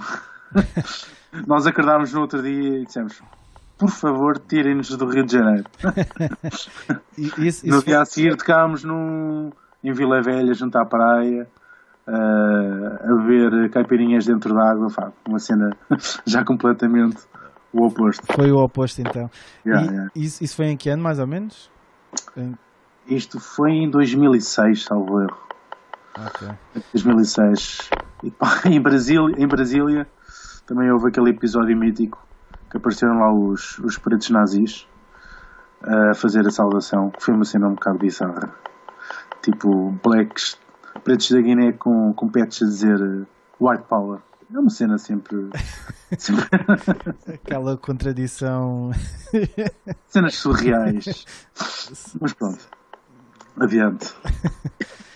[1.48, 3.22] Nós acordámos no outro dia e dissemos:
[3.78, 5.65] por favor, tirem-nos do Rio de Janeiro.
[7.17, 8.01] isso, isso no dia foi...
[8.01, 9.51] a seguir tocámos num,
[9.84, 11.47] em Vila Velha, junto à praia
[12.07, 14.88] uh, a beber caipirinhas dentro d'água,
[15.28, 15.75] uma cena
[16.25, 17.17] já completamente
[17.73, 18.25] o oposto.
[18.34, 19.30] Foi o oposto então.
[19.65, 20.11] Yeah, e, yeah.
[20.15, 21.69] Isso, isso, foi em que ano mais ou menos?
[22.36, 22.57] Em...
[23.07, 25.38] Isto foi em 2006, salvo erro.
[26.17, 26.47] Ok.
[26.93, 27.89] 2006.
[28.23, 30.07] E, pá, em, Brasília, em Brasília
[30.65, 32.26] também houve aquele episódio mítico
[32.70, 34.88] que apareceram lá os, os pretos nazis
[35.82, 38.53] a fazer a saudação, que foi uma cena um bocado bizarra.
[39.41, 40.59] Tipo, blacks
[41.03, 43.26] pretos da Guiné com, com pets a dizer uh,
[43.59, 44.20] white power.
[44.53, 45.49] É uma cena sempre.
[46.18, 46.45] sempre...
[47.34, 48.91] Aquela contradição.
[50.07, 51.26] Cenas surreais.
[52.20, 52.65] Mas pronto.
[53.59, 54.13] Adiante.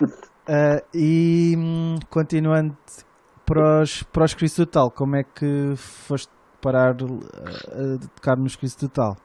[0.01, 2.77] Uh, e hum, continuando
[3.45, 6.31] para os, para os Cristo Total, como é que foste
[6.61, 9.17] parar a tocar nos Cristo Total?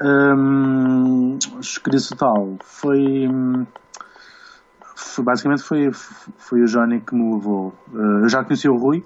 [0.00, 3.28] Um, os Cristo Total foi.
[3.28, 3.66] Um,
[4.96, 7.74] foi, basicamente foi, foi o Johnny que me levou.
[7.92, 9.04] Uh, eu já conheci o Rui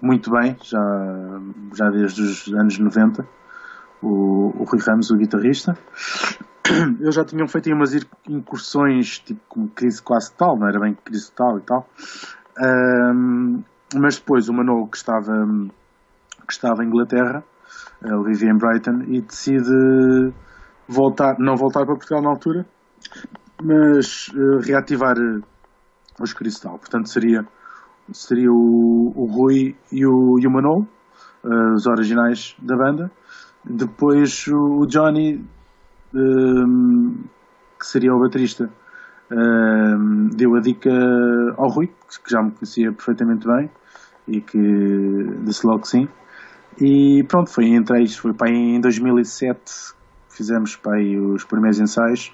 [0.00, 1.40] muito bem, já,
[1.74, 3.26] já desde os anos 90,
[4.02, 5.76] o, o Rui Ramos, o guitarrista.
[7.00, 7.94] Eles já tinham feito umas
[8.28, 11.88] incursões, tipo como crise quase tal, não era bem crise tal e tal.
[12.58, 13.62] Uh,
[13.98, 15.32] mas depois o Manolo, que estava,
[16.46, 17.42] que estava em Inglaterra,
[18.02, 20.32] ele vivia em Brighton, e decide
[20.88, 22.66] voltar, não voltar para Portugal na altura,
[23.62, 25.42] mas uh, reativar uh,
[26.20, 26.78] os Cristal.
[26.78, 27.46] Portanto, seria,
[28.12, 30.86] seria o, o Rui e o, e o Manol,
[31.44, 33.10] uh, os originais da banda.
[33.64, 35.44] Depois o, o Johnny,
[36.12, 38.70] que seria o baterista,
[40.36, 40.88] deu a dica
[41.58, 43.68] ao Rui, que já me conhecia perfeitamente bem
[44.28, 44.58] e que
[45.44, 46.08] disse logo que sim.
[46.80, 49.96] E pronto, foi entre eles, foi para em 2007
[50.28, 52.30] fizemos para os primeiros ensaios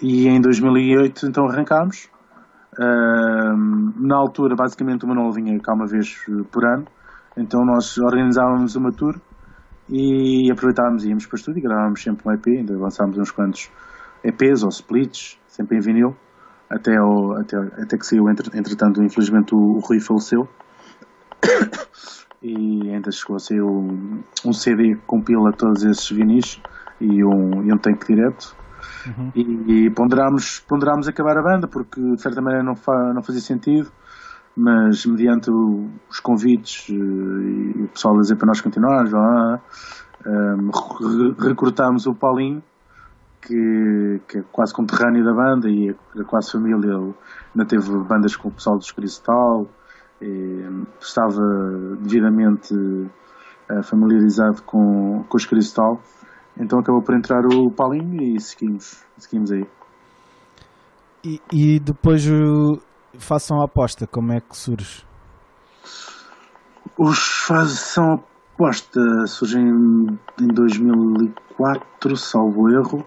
[0.00, 2.08] e em 2008 então arrancámos.
[2.78, 3.56] Uh,
[4.06, 6.14] na altura, basicamente, o Manuel vinha cá uma vez
[6.52, 6.84] por ano,
[7.36, 9.18] então nós organizávamos uma tour
[9.88, 13.70] e aproveitávamos íamos para o estúdio e gravávamos sempre um EP, ainda lançámos uns quantos
[14.22, 16.14] EPs ou splits, sempre em vinil,
[16.68, 20.46] até, ao, até, até que saiu, entretanto, infelizmente o, o Rui faleceu.
[22.42, 26.60] E ainda chegou a sair um, um CD que compila todos esses vinis
[27.00, 28.54] e um, e um tanque direto.
[29.06, 29.32] Uhum.
[29.34, 33.40] E, e ponderámos, ponderámos acabar a banda porque de certa maneira não, fa, não fazia
[33.40, 33.90] sentido,
[34.56, 39.60] mas mediante o, os convites eh, e o pessoal a dizer para nós continuarmos, lá,
[40.26, 40.70] um,
[41.38, 42.62] recrutámos o Paulinho,
[43.42, 46.76] que, que, é quase conterrâneo da banda e é quase família.
[46.76, 47.14] Ele
[47.54, 49.68] ainda teve bandas com o pessoal dos Cristal,
[51.00, 51.42] estava
[52.00, 56.00] devidamente uh, familiarizado com, com os Cristal.
[56.58, 59.66] Então acabou por entrar o Paulinho e seguimos, seguimos aí.
[61.24, 62.24] E, e depois
[63.18, 65.04] façam a aposta, como é que surge?
[66.98, 68.22] Os façam
[68.56, 69.68] aposta surgem
[70.40, 73.04] em 2004, salvo erro.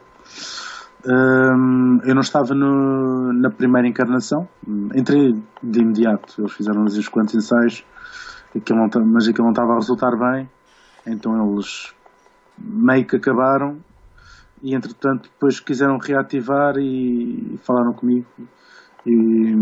[1.04, 4.48] Eu não estava no, na primeira encarnação,
[4.94, 5.34] entrei
[5.64, 6.42] de imediato.
[6.42, 7.86] Eles fizeram uns quantos ensaios,
[9.06, 10.50] mas aquilo não estava a resultar bem,
[11.06, 11.94] então eles
[12.58, 13.78] meio que acabaram
[14.62, 18.28] e entretanto depois quiseram reativar e, e falaram comigo
[19.06, 19.56] e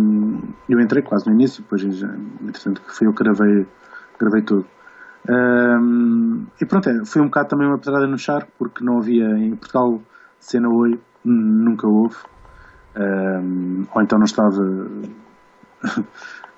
[0.68, 3.68] eu entrei quase no início, depois entretanto foi eu que gravei,
[4.20, 4.66] gravei tudo.
[5.30, 9.26] Um, e pronto, é, foi um bocado também uma pedrada no charco porque não havia
[9.38, 10.02] em Portugal
[10.40, 11.00] cena oi,
[11.32, 12.16] nunca houve.
[12.96, 14.64] Um, ou então não estava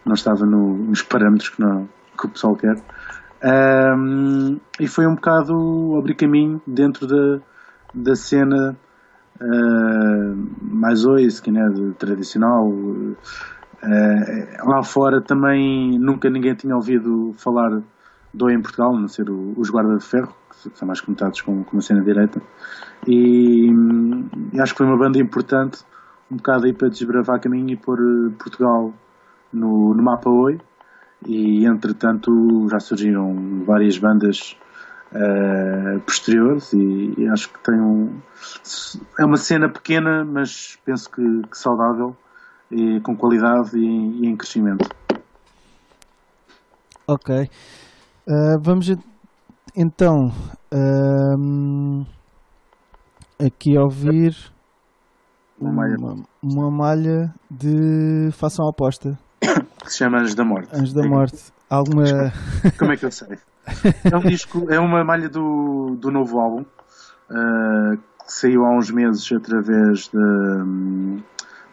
[0.05, 2.81] não estava no, nos parâmetros que, não, que o pessoal quer.
[3.43, 7.39] Um, e foi um bocado abrir caminho dentro da,
[7.93, 8.77] da cena
[9.39, 12.67] uh, mais oi, skinhead tradicional.
[12.67, 13.15] Uh,
[14.63, 17.81] lá fora também nunca ninguém tinha ouvido falar
[18.33, 20.35] do em Portugal, a não ser o, os Guarda de Ferro,
[20.73, 22.41] são mais conotados com, com a cena direita.
[23.07, 23.69] E,
[24.53, 25.79] e, acho que foi uma banda importante,
[26.29, 28.93] um bocado aí para desbravar caminho e pôr eh, Portugal
[29.51, 30.59] no, no mapa Oi.
[31.25, 34.55] E entretanto já surgiram várias bandas
[35.11, 38.21] uh, posteriores e, e, acho que tem um.
[39.19, 42.15] É uma cena pequena, mas penso que, que saudável,
[42.71, 44.87] e, com qualidade e, e em crescimento.
[47.05, 47.49] Ok.
[48.27, 48.89] Uh, vamos
[49.81, 50.29] então
[50.73, 52.05] uh,
[53.39, 54.35] aqui ouvir
[55.57, 60.75] uma, uma, uma, malha de façam a aposta que se chama Anjos da Morte.
[60.75, 61.53] Anjos da Morte.
[61.69, 62.03] Alguma.
[62.77, 63.37] Como é que eu sei?
[64.11, 68.91] É um disco, é uma malha do, do novo álbum uh, que saiu há uns
[68.91, 70.65] meses através da,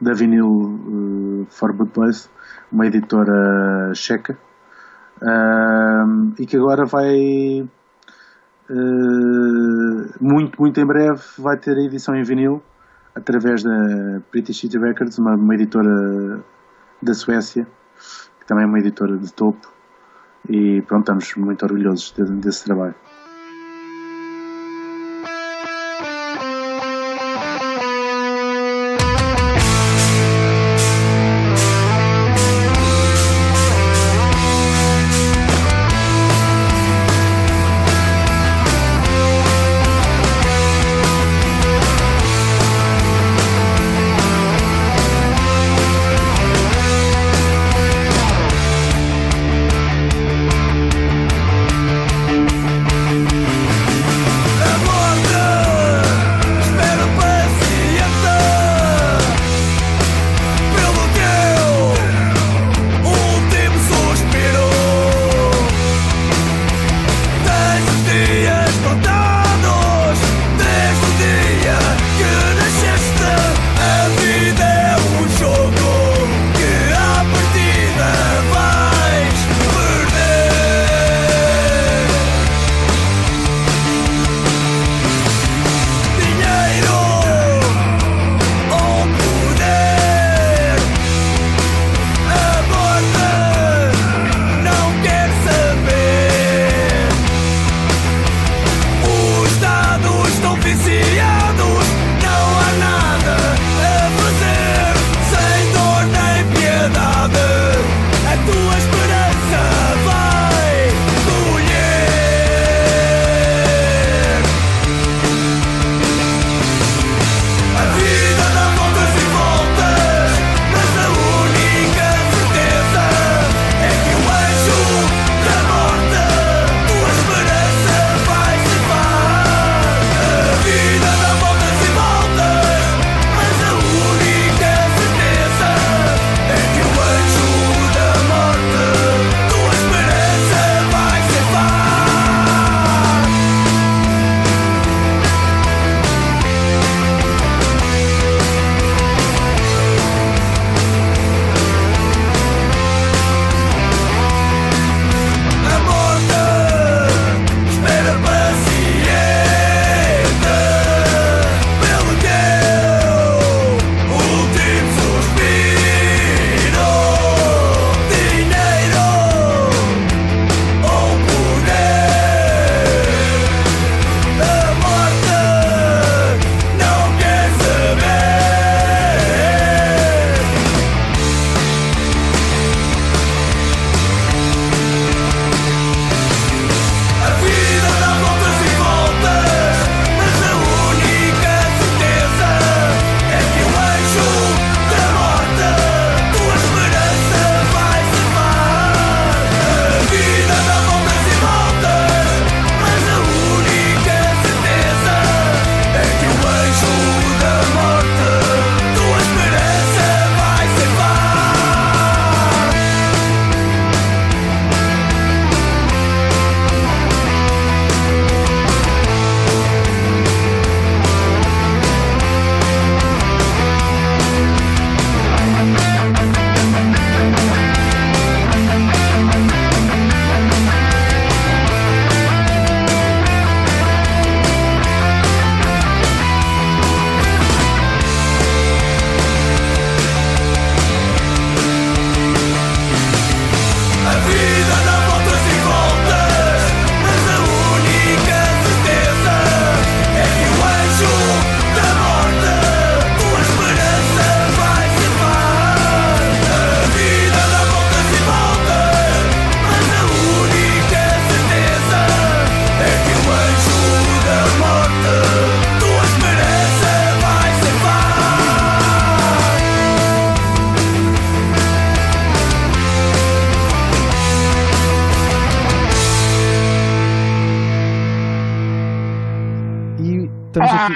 [0.00, 2.28] da Vinyl uh, for Good Place,
[2.70, 4.38] uma editora checa
[5.16, 7.66] Uh, e que agora vai
[8.70, 12.62] uh, muito, muito em breve vai ter a edição em vinil
[13.14, 16.44] através da British City Records, uma, uma editora
[17.02, 17.66] da Suécia,
[18.38, 19.72] que também é uma editora de topo,
[20.48, 22.94] e pronto, estamos muito orgulhosos desse trabalho.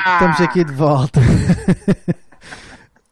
[0.01, 1.21] Estamos, aqui, estamos aqui de volta.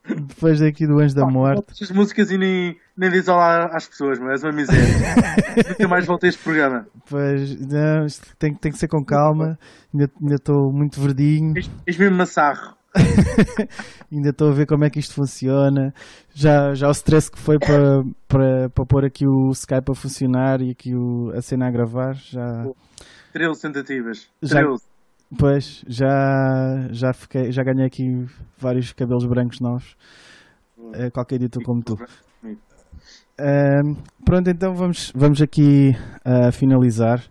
[0.09, 1.83] Depois daqui do Anjo da Morte.
[1.83, 4.83] As músicas e nem, nem diz olá às pessoas, mas é uma miséria.
[5.69, 6.87] Nunca mais voltei a este programa.
[7.09, 9.59] Pois, não, isto tem, tem que ser com calma.
[9.95, 11.55] Ainda estou muito verdinho.
[11.87, 12.77] És mesmo massarro.
[14.11, 15.93] ainda estou a ver como é que isto funciona.
[16.35, 20.63] Já, já o stress que foi para, para, para pôr aqui o Skype a funcionar
[20.63, 22.15] e aqui o, a cena a gravar.
[22.15, 22.65] Já...
[23.35, 24.29] 13 tentativas.
[24.41, 24.55] 13.
[24.55, 24.63] Já,
[25.37, 28.03] Pois, já, já, fiquei, já ganhei aqui
[28.57, 29.95] vários cabelos brancos novos.
[30.79, 31.97] Uh, qualquer dia estou como tu.
[34.25, 35.91] Pronto, então vamos, vamos aqui
[36.25, 37.23] uh, finalizar.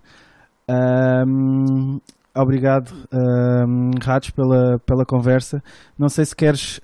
[0.70, 2.00] Uh,
[2.36, 5.60] obrigado, uh, Ratos, pela, pela conversa.
[5.98, 6.80] Não sei se queres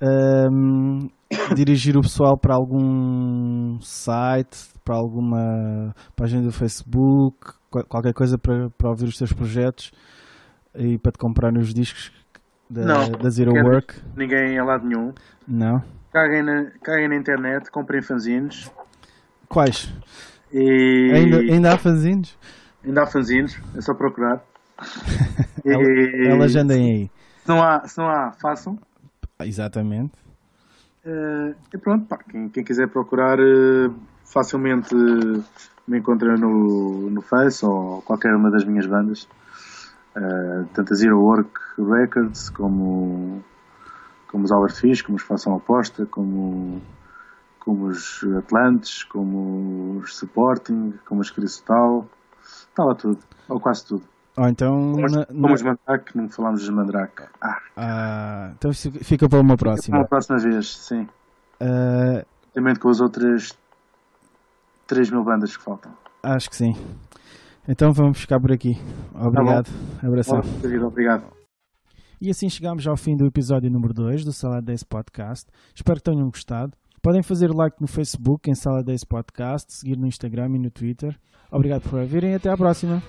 [1.56, 7.54] dirigir o pessoal para algum site, para alguma página do Facebook,
[7.88, 9.92] qualquer coisa para, para ouvir os teus projetos
[10.76, 12.12] e para te comprar os discos
[12.70, 13.96] da, não, da Zero Work?
[14.16, 15.14] Ninguém a lado nenhum.
[15.48, 15.84] Não.
[16.12, 18.72] Caguem na, caguem na internet, comprem fanzines.
[19.48, 19.92] Quais?
[20.52, 21.12] E...
[21.14, 22.38] Ainda, ainda há fanzines?
[22.84, 24.44] Ainda há fanzines, é só procurar.
[25.66, 26.28] e...
[26.28, 27.12] Elas andem aí.
[27.44, 28.80] Se não há, se não há façam.
[29.42, 30.14] Exatamente.
[31.06, 33.94] Uh, e pronto, pá, quem, quem quiser procurar uh,
[34.24, 34.96] facilmente
[35.88, 39.28] me encontra no, no Face ou qualquer uma das minhas bandas.
[40.16, 43.44] Uh, tanto a Zero Work Records como,
[44.28, 46.82] como os Albert Fish, como os Façam Aposta, como,
[47.60, 52.08] como os Atlantes, como os Supporting, como os Cristal,
[52.44, 54.04] está lá tudo, ou quase tudo.
[54.38, 54.94] Ou então.
[54.94, 57.24] Como, na, como os Mandrake, não falámos dos Mandrake.
[57.42, 57.58] Ah.
[57.78, 58.52] ah.
[58.58, 59.98] então fica para uma próxima.
[59.98, 61.08] Para uma próxima vez, sim.
[61.62, 62.26] Uh...
[62.80, 63.58] Com as outras
[64.88, 65.92] 3 mil bandas que faltam.
[66.22, 66.76] Acho que sim.
[67.68, 68.78] Então vamos ficar por aqui.
[69.14, 69.70] Obrigado.
[70.00, 70.42] Tá Abração.
[70.86, 71.24] Obrigado.
[72.20, 75.50] E assim chegamos ao fim do episódio número 2 do Sala 10 Podcast.
[75.76, 76.74] Espero que tenham gostado.
[77.02, 81.18] Podem fazer like no Facebook em Sala 10 Podcast, seguir no Instagram e no Twitter.
[81.52, 83.02] Obrigado por ouvirem e até à próxima.